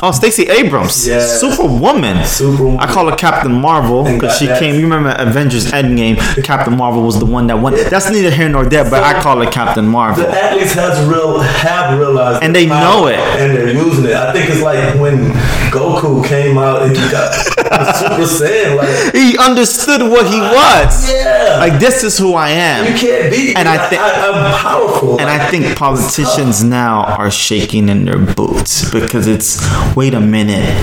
[0.01, 1.19] Oh, Stacey Abrams, Yeah.
[1.21, 2.25] Superwoman.
[2.25, 2.79] Superwoman.
[2.81, 4.61] I call her Captain Marvel because she that.
[4.61, 4.77] came.
[4.77, 6.17] You remember Avengers Endgame?
[6.45, 7.75] Captain Marvel was the one that won.
[7.75, 10.23] That's neither here nor there, but I call her Captain Marvel.
[10.25, 13.19] The athletes has real have realized And the they know it.
[13.19, 14.13] and they're using it.
[14.15, 15.31] I think it's like when
[15.73, 17.33] Goku came out and he got
[17.99, 18.77] Super Saiyan.
[18.77, 21.11] Like, He understood what he was.
[21.13, 22.87] yeah, Like this is who I am.
[22.93, 23.57] you can't beat.
[23.57, 23.67] And.
[23.69, 25.21] I thi- I, am powerful.
[25.21, 29.59] And I think politicians now are shaking in their boots because it's
[29.97, 30.74] wait a minute.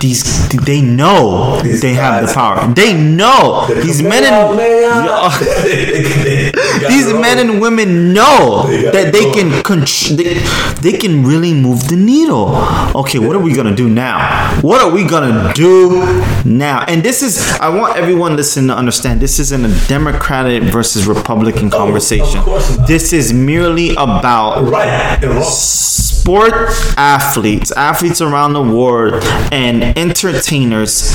[0.00, 2.72] These they know These they have the power.
[2.72, 4.58] They know these men and
[6.88, 11.88] these men and women know They that they can contr- they, they can really move
[11.88, 12.50] the needle.
[12.94, 14.60] Okay, what are we gonna do now?
[14.60, 16.04] What are we gonna do
[16.44, 16.84] now?
[16.86, 21.70] And this is I want everyone listening to understand this isn't a Democratic versus Republican
[21.70, 22.38] conversation.
[22.40, 22.86] Oh, course not.
[22.86, 25.18] This is merely about right.
[26.28, 26.52] Sport
[26.98, 31.10] athletes, athletes around the world, and entertainers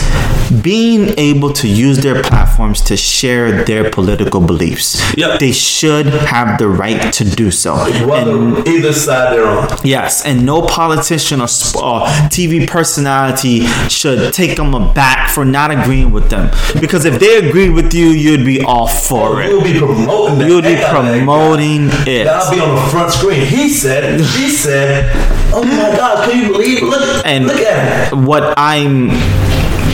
[0.62, 5.02] being able to use their platforms to share their political beliefs.
[5.18, 5.40] Yep.
[5.40, 7.76] They should have the right to do so.
[7.76, 9.78] And either side they're on.
[9.84, 16.12] Yes, and no politician or uh, TV personality should take them aback for not agreeing
[16.12, 16.50] with them.
[16.80, 19.50] Because if they agreed with you, you'd be all for it.
[19.50, 20.48] We'll be promoting that.
[20.48, 21.26] You'll be heck out of that guy.
[21.26, 22.26] promoting it.
[22.26, 23.46] That'll be on the front screen.
[23.46, 25.03] He said, she said,
[25.56, 26.86] oh my God, can you believe it?
[26.86, 28.16] Look, And look at it.
[28.16, 29.10] what I'm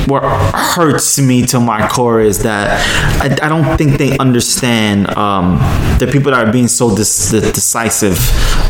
[0.08, 2.82] what hurts me to my core is that
[3.22, 5.58] I, I don't think they understand um,
[6.00, 8.18] the people that are being so dis- decisive,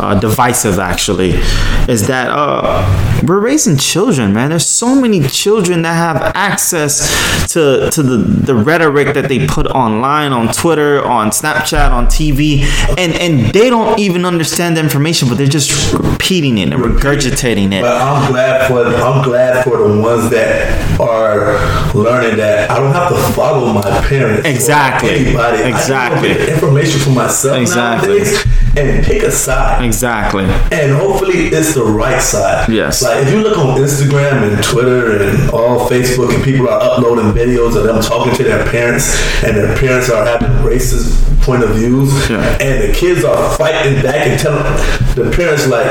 [0.01, 1.35] uh, divisive actually,
[1.87, 2.83] is that uh,
[3.23, 4.49] we're raising children, man.
[4.49, 9.67] There's so many children that have access to to the, the rhetoric that they put
[9.67, 12.61] online, on Twitter, on Snapchat, on TV,
[12.97, 17.73] and and they don't even understand the information, but they're just repeating it and regurgitating
[17.73, 17.81] it.
[17.81, 21.57] But I'm glad for I'm glad for the ones that are
[21.95, 24.47] learning that I don't have to follow my parents.
[24.47, 25.09] Exactly.
[25.27, 25.63] Anybody.
[25.63, 26.49] Exactly.
[26.53, 28.09] Information for myself Exactly.
[28.19, 28.45] nowadays
[28.77, 29.83] and pick a side.
[29.83, 30.43] Exactly.
[30.71, 32.69] And hopefully it's the right side.
[32.69, 33.01] Yes.
[33.01, 37.31] Like if you look on Instagram and Twitter and all Facebook and people are uploading
[37.33, 41.71] videos of them talking to their parents and their parents are having racist point of
[41.71, 42.57] views Yeah.
[42.61, 44.63] and the kids are fighting back and telling
[45.15, 45.85] the parents like,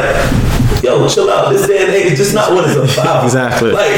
[0.82, 1.52] yo, chill out.
[1.52, 3.24] This day and age is just not what it's about.
[3.28, 3.72] Exactly.
[3.72, 3.96] Like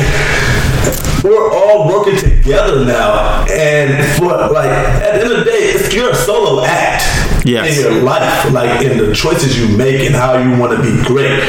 [1.23, 5.93] we're all working together now, and for like at the end of the day, it's
[5.95, 7.05] your solo act
[7.47, 7.79] Yes.
[7.79, 11.03] in your life, like in the choices you make and how you want to be
[11.07, 11.41] great.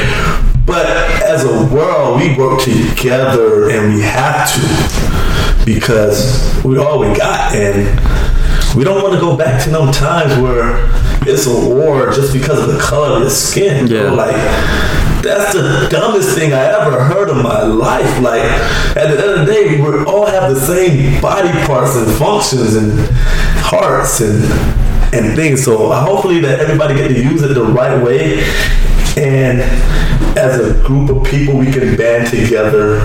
[0.64, 0.86] But
[1.22, 7.54] as a world, we work together, and we have to because we all we got,
[7.54, 7.86] and
[8.76, 10.88] we don't want to go back to them times where
[11.28, 13.86] it's a war just because of the color of your skin.
[13.86, 14.10] Yeah.
[14.10, 14.34] Like
[15.22, 18.20] that's the dumbest thing I ever heard in my life.
[18.20, 22.10] Like at the end of the day, we all have the same body parts and
[22.16, 22.98] functions and
[23.58, 24.44] hearts and
[25.14, 25.64] and things.
[25.64, 28.42] So hopefully that everybody get to use it the right way.
[29.16, 29.60] And
[30.38, 33.00] as a group of people, we can band together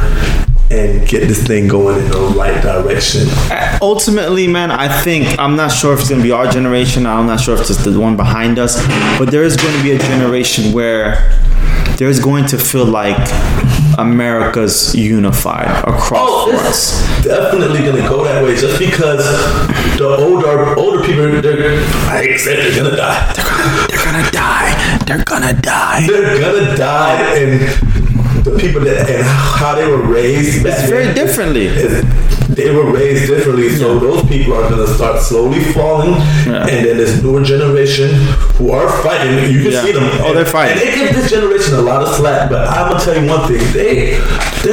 [0.69, 3.27] and get this thing going in the right direction.
[3.81, 7.05] Ultimately, man, I think I'm not sure if it's gonna be our generation.
[7.05, 8.75] I'm not sure if it's the one behind us,
[9.17, 11.31] but there is going to be a generation where
[11.97, 13.17] there's going to feel like
[13.97, 19.23] America's unified across Oh, it's definitely gonna go that way just because
[19.97, 23.33] the older older people they're I said they're gonna die.
[23.89, 24.99] They're gonna die.
[25.05, 26.07] They're gonna die.
[26.07, 30.65] They're gonna die and the people that and how they were raised.
[30.65, 31.67] It's very then, differently.
[32.53, 36.11] they were raised differently, so those people are going to start slowly falling,
[36.45, 36.61] Yeah.
[36.67, 38.09] and then this newer generation
[38.57, 39.51] who are fighting.
[39.53, 39.83] You can Yeah.
[39.83, 40.03] see them.
[40.23, 40.77] Oh, they're fighting.
[40.77, 43.47] And they give this generation a lot of slack, but I'm gonna tell you one
[43.47, 44.19] thing: they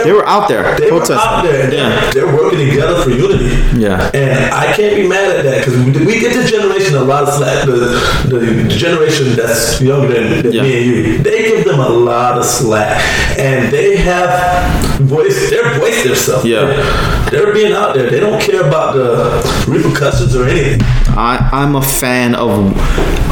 [0.05, 1.17] They were out there They were protesting.
[1.19, 2.11] out there, and Yeah.
[2.13, 3.51] they're working together for unity.
[3.77, 4.11] Yeah.
[4.15, 7.23] and I can't be mad at that because we, we get this generation a lot
[7.25, 7.67] of slack.
[7.67, 10.63] The, the generation that's younger than, than Yeah.
[10.63, 13.01] me and you, they give them a lot of slack,
[13.39, 15.51] and they have voice.
[15.51, 16.45] They're voice themselves.
[16.45, 17.29] Yeah.
[17.31, 18.11] they're being out there.
[18.11, 20.81] They don't care about the repercussions or anything.
[21.17, 22.75] I, I'm a fan of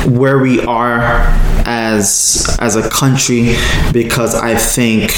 [0.07, 1.01] where we are
[1.65, 3.55] as as a country
[3.93, 5.13] because I think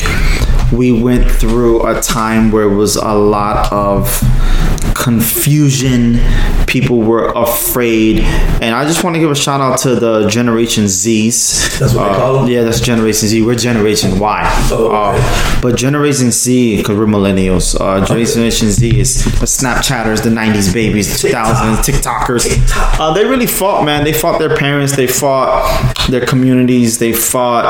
[0.72, 4.06] we went through a time where it was a lot of
[4.94, 6.18] confusion.
[6.66, 10.88] People were afraid, and I just want to give a shout out to the Generation
[10.88, 11.78] Z's.
[11.78, 12.46] That's what they call them?
[12.48, 13.42] Yeah, that's Generation Z.
[13.42, 14.68] We're Generation Y.
[14.70, 15.20] Oh, okay.
[15.20, 20.72] Uh, but Generation Z, because we're millennials, uh, Generation Z is the Snapchatters, the 90s
[20.72, 22.48] babies, the 2000s, TikTokers.
[22.48, 23.00] TikTok.
[23.00, 24.04] Uh, they really fought, man.
[24.04, 27.64] They fought their parents, they fought their communities, they fought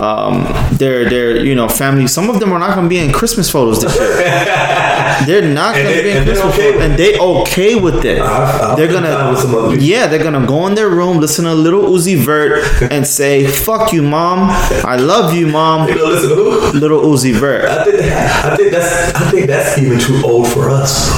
[0.00, 0.44] um,
[0.76, 2.12] their, their, you know, families.
[2.12, 4.16] Some of them are not going to be in Christmas photos this year.
[5.26, 8.20] They're not going to be in Christmas okay And they okay with it.
[8.20, 10.88] I've- I've they're been down with some other gonna, yeah, they're gonna go in their
[10.90, 12.62] room, listen to Lil Uzi Vert,
[12.94, 14.38] and say, "Fuck you, mom.
[14.84, 16.78] I love you, mom." You know, listen to who?
[16.78, 17.64] Lil Uzi Vert.
[17.64, 21.08] I think, I think that's I think that's even too old for us.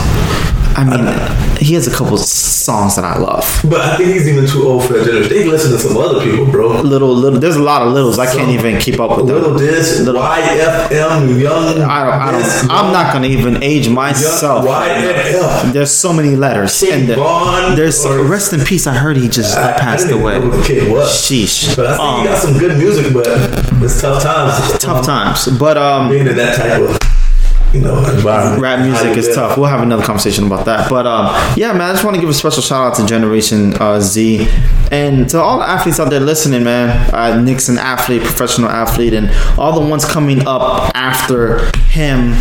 [0.74, 1.04] I mean,
[1.58, 2.16] he has a couple
[2.62, 3.44] songs that I love.
[3.68, 5.32] But I think he's even too old for that generation.
[5.36, 6.80] They listen to some other people, bro.
[6.80, 7.38] Little, little.
[7.40, 8.18] There's a lot of littles.
[8.18, 9.34] I can't even keep up with them.
[9.36, 9.58] Little them.
[9.66, 11.68] this, YFM, young.
[11.82, 12.20] I don't.
[12.20, 12.70] I don't.
[12.70, 14.64] I'm not gonna even age myself.
[14.66, 15.72] YFM.
[15.72, 16.78] There's so many letters.
[16.80, 18.86] King And Von there's or- rest in peace.
[18.86, 20.40] I heard he just I, I passed didn't away.
[20.64, 21.08] kid was.
[21.10, 21.76] Sheesh.
[21.76, 23.26] But I think Um, he got some good music, but
[23.82, 24.78] it's tough times.
[24.78, 25.46] tough times.
[25.58, 26.98] But um, Being in that type of,
[27.72, 28.62] you know, environment.
[28.62, 29.56] rap music is tough.
[29.56, 30.90] We'll have another conversation about that.
[30.90, 33.74] But um, yeah, man, I just want to give a special shout out to Generation
[33.80, 34.46] uh, Z
[34.90, 37.14] and to all the athletes out there listening, man.
[37.14, 42.34] Uh, Nick's an athlete, professional athlete, and all the ones coming up after him.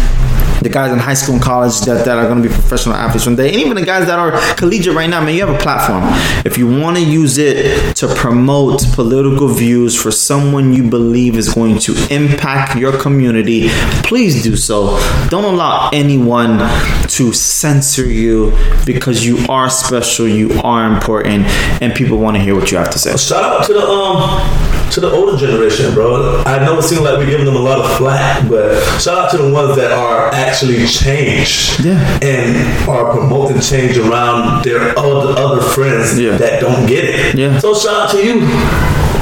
[0.61, 3.25] The guys in high school and college that, that are going to be professional athletes
[3.25, 5.57] one day, and even the guys that are collegiate right now, man, you have a
[5.57, 6.03] platform.
[6.45, 11.53] If you want to use it to promote political views for someone you believe is
[11.53, 13.69] going to impact your community,
[14.03, 14.99] please do so.
[15.29, 16.59] Don't allow anyone
[17.07, 18.55] to censor you
[18.85, 21.45] because you are special, you are important,
[21.81, 23.15] and people want to hear what you have to say.
[23.17, 26.43] Shout out to the um to the older generation, bro.
[26.45, 29.31] I know it seems like we're giving them a lot of flack, but shout out
[29.31, 32.19] to the ones that are actually changed Yeah.
[32.21, 36.37] and are promoting change around their other other friends Yeah.
[36.37, 37.35] that don't get it.
[37.35, 37.57] Yeah.
[37.59, 38.41] So shout out to you,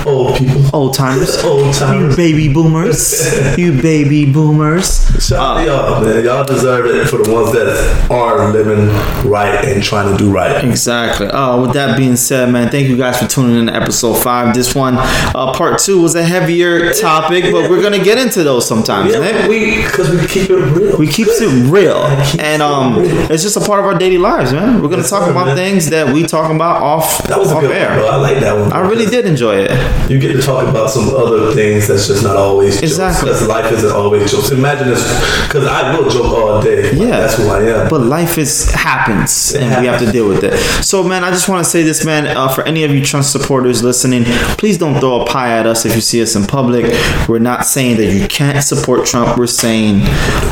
[0.06, 1.38] old people, Old timers.
[1.44, 2.12] old timers.
[2.12, 3.58] You baby boomers.
[3.58, 5.06] you baby boomers.
[5.26, 6.24] Shout out to y'all, man.
[6.24, 8.88] Y'all deserve it for the ones that are living
[9.30, 10.64] right and trying to do right.
[10.64, 11.28] Exactly.
[11.28, 14.54] Uh, with that being said, man, thank you guys for tuning in to episode five.
[14.56, 18.68] This one, uh, part two, was a heavier topic, but we're gonna get into those
[18.68, 19.12] sometimes.
[19.14, 19.50] Yeah, man.
[19.50, 20.98] we because we keep it real.
[20.98, 21.98] We keeps it real,
[22.40, 23.32] and um, real.
[23.32, 24.82] it's just a part of our daily lives, man.
[24.82, 25.56] We're gonna Yes, talk about man.
[25.56, 27.90] things that we talk about off that was a off air.
[28.02, 28.14] one.
[28.14, 28.72] I like that one.
[28.74, 29.72] I really did enjoy it.
[30.10, 33.30] You get to talk about some other things that's just not always Exactly.
[33.30, 33.40] jokes.
[33.42, 34.50] Because life isn't always jokes.
[34.52, 35.04] Imagine this,
[35.48, 36.92] because I will joke all day.
[36.92, 37.20] Like, Yeah.
[37.20, 37.90] that's who I am.
[37.90, 40.58] But life is happens, and we have to deal with it.
[40.84, 42.26] So, man, I just want to say this, man.
[42.26, 44.24] Uh, for any of you Trump supporters listening,
[44.58, 46.86] please don't throw a pie at us if you see us in public.
[47.28, 49.38] We're not saying that you can't support Trump.
[49.38, 50.02] We're saying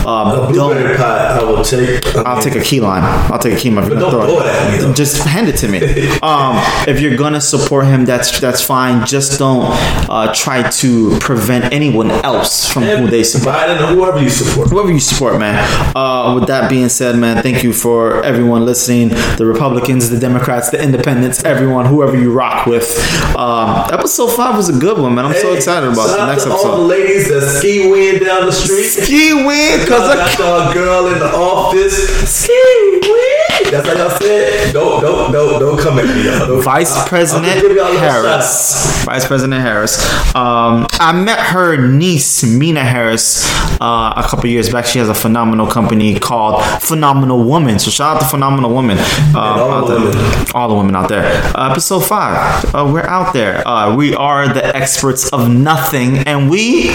[0.05, 0.97] um, don't.
[0.97, 2.05] pie, I will take.
[2.15, 3.03] I I'll mean, take a key lime.
[3.31, 3.85] I'll take a key lime.
[3.85, 4.93] If you're But gonna don't throw it me.
[4.93, 5.79] Just hand it to me.
[6.21, 6.55] um,
[6.87, 9.05] if you're gonna support him, that's that's fine.
[9.05, 9.65] Just don't
[10.09, 14.69] uh, try to prevent anyone else from who they support Biden or whoever you support.
[14.69, 15.57] whoever you support, man.
[15.95, 19.09] Uh, with that being said, man, thank you for everyone listening.
[19.37, 22.87] The Republicans, the Democrats, the Independents, everyone, whoever you rock with.
[23.35, 25.25] Um, episode five was a good one, man.
[25.25, 28.51] I'm so excited about the next to All the ladies that ski win down the
[28.51, 28.83] street.
[28.83, 32.29] Ski win, cause I got y'all girl in the office.
[32.29, 33.26] Ski win.
[33.71, 34.73] That's how y'all said.
[34.73, 36.23] Don't don't don't don't come at me.
[36.23, 38.31] Don't- Vice I- President gonna give y'all a little shout out.
[38.31, 39.03] Harris.
[39.05, 39.97] Vice President Harris.
[40.35, 43.45] Um, I met her niece, Meena Harris,
[43.81, 44.85] uh, a couple years back.
[44.85, 47.79] She has a phenomenal company called Phenomenal Woman.
[47.79, 48.97] So shout out to Phenomenal Women.
[48.99, 50.11] Uh, all out the there.
[50.11, 50.45] women.
[50.53, 51.25] All the women out there.
[51.57, 52.63] Uh, episode five.
[52.73, 53.67] Uh, we're out there.
[53.67, 56.91] Uh, we are the experts of nothing, and we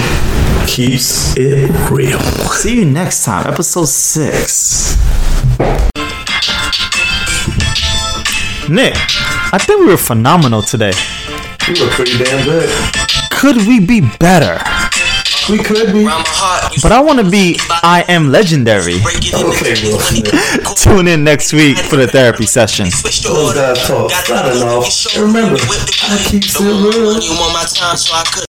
[0.67, 2.21] Keeps it real.
[2.21, 3.47] see you next time.
[3.47, 4.97] Episode six.
[8.73, 8.95] Nick,
[9.53, 10.93] I think we were phenomenal today.
[11.69, 12.71] You look pretty damn good.
[13.31, 14.57] Could we be better?
[15.51, 16.07] We could be.
[16.07, 19.03] Around my heart, But I want to be I am legendary.
[19.03, 19.99] break it in Okay, Will
[20.79, 22.89] Tune in next week for the therapy session.
[22.91, 24.09] Switch the Those guys talk.
[24.09, 24.87] Got Starting the off.
[24.87, 27.93] show, And remember, I keep it Don't want my real.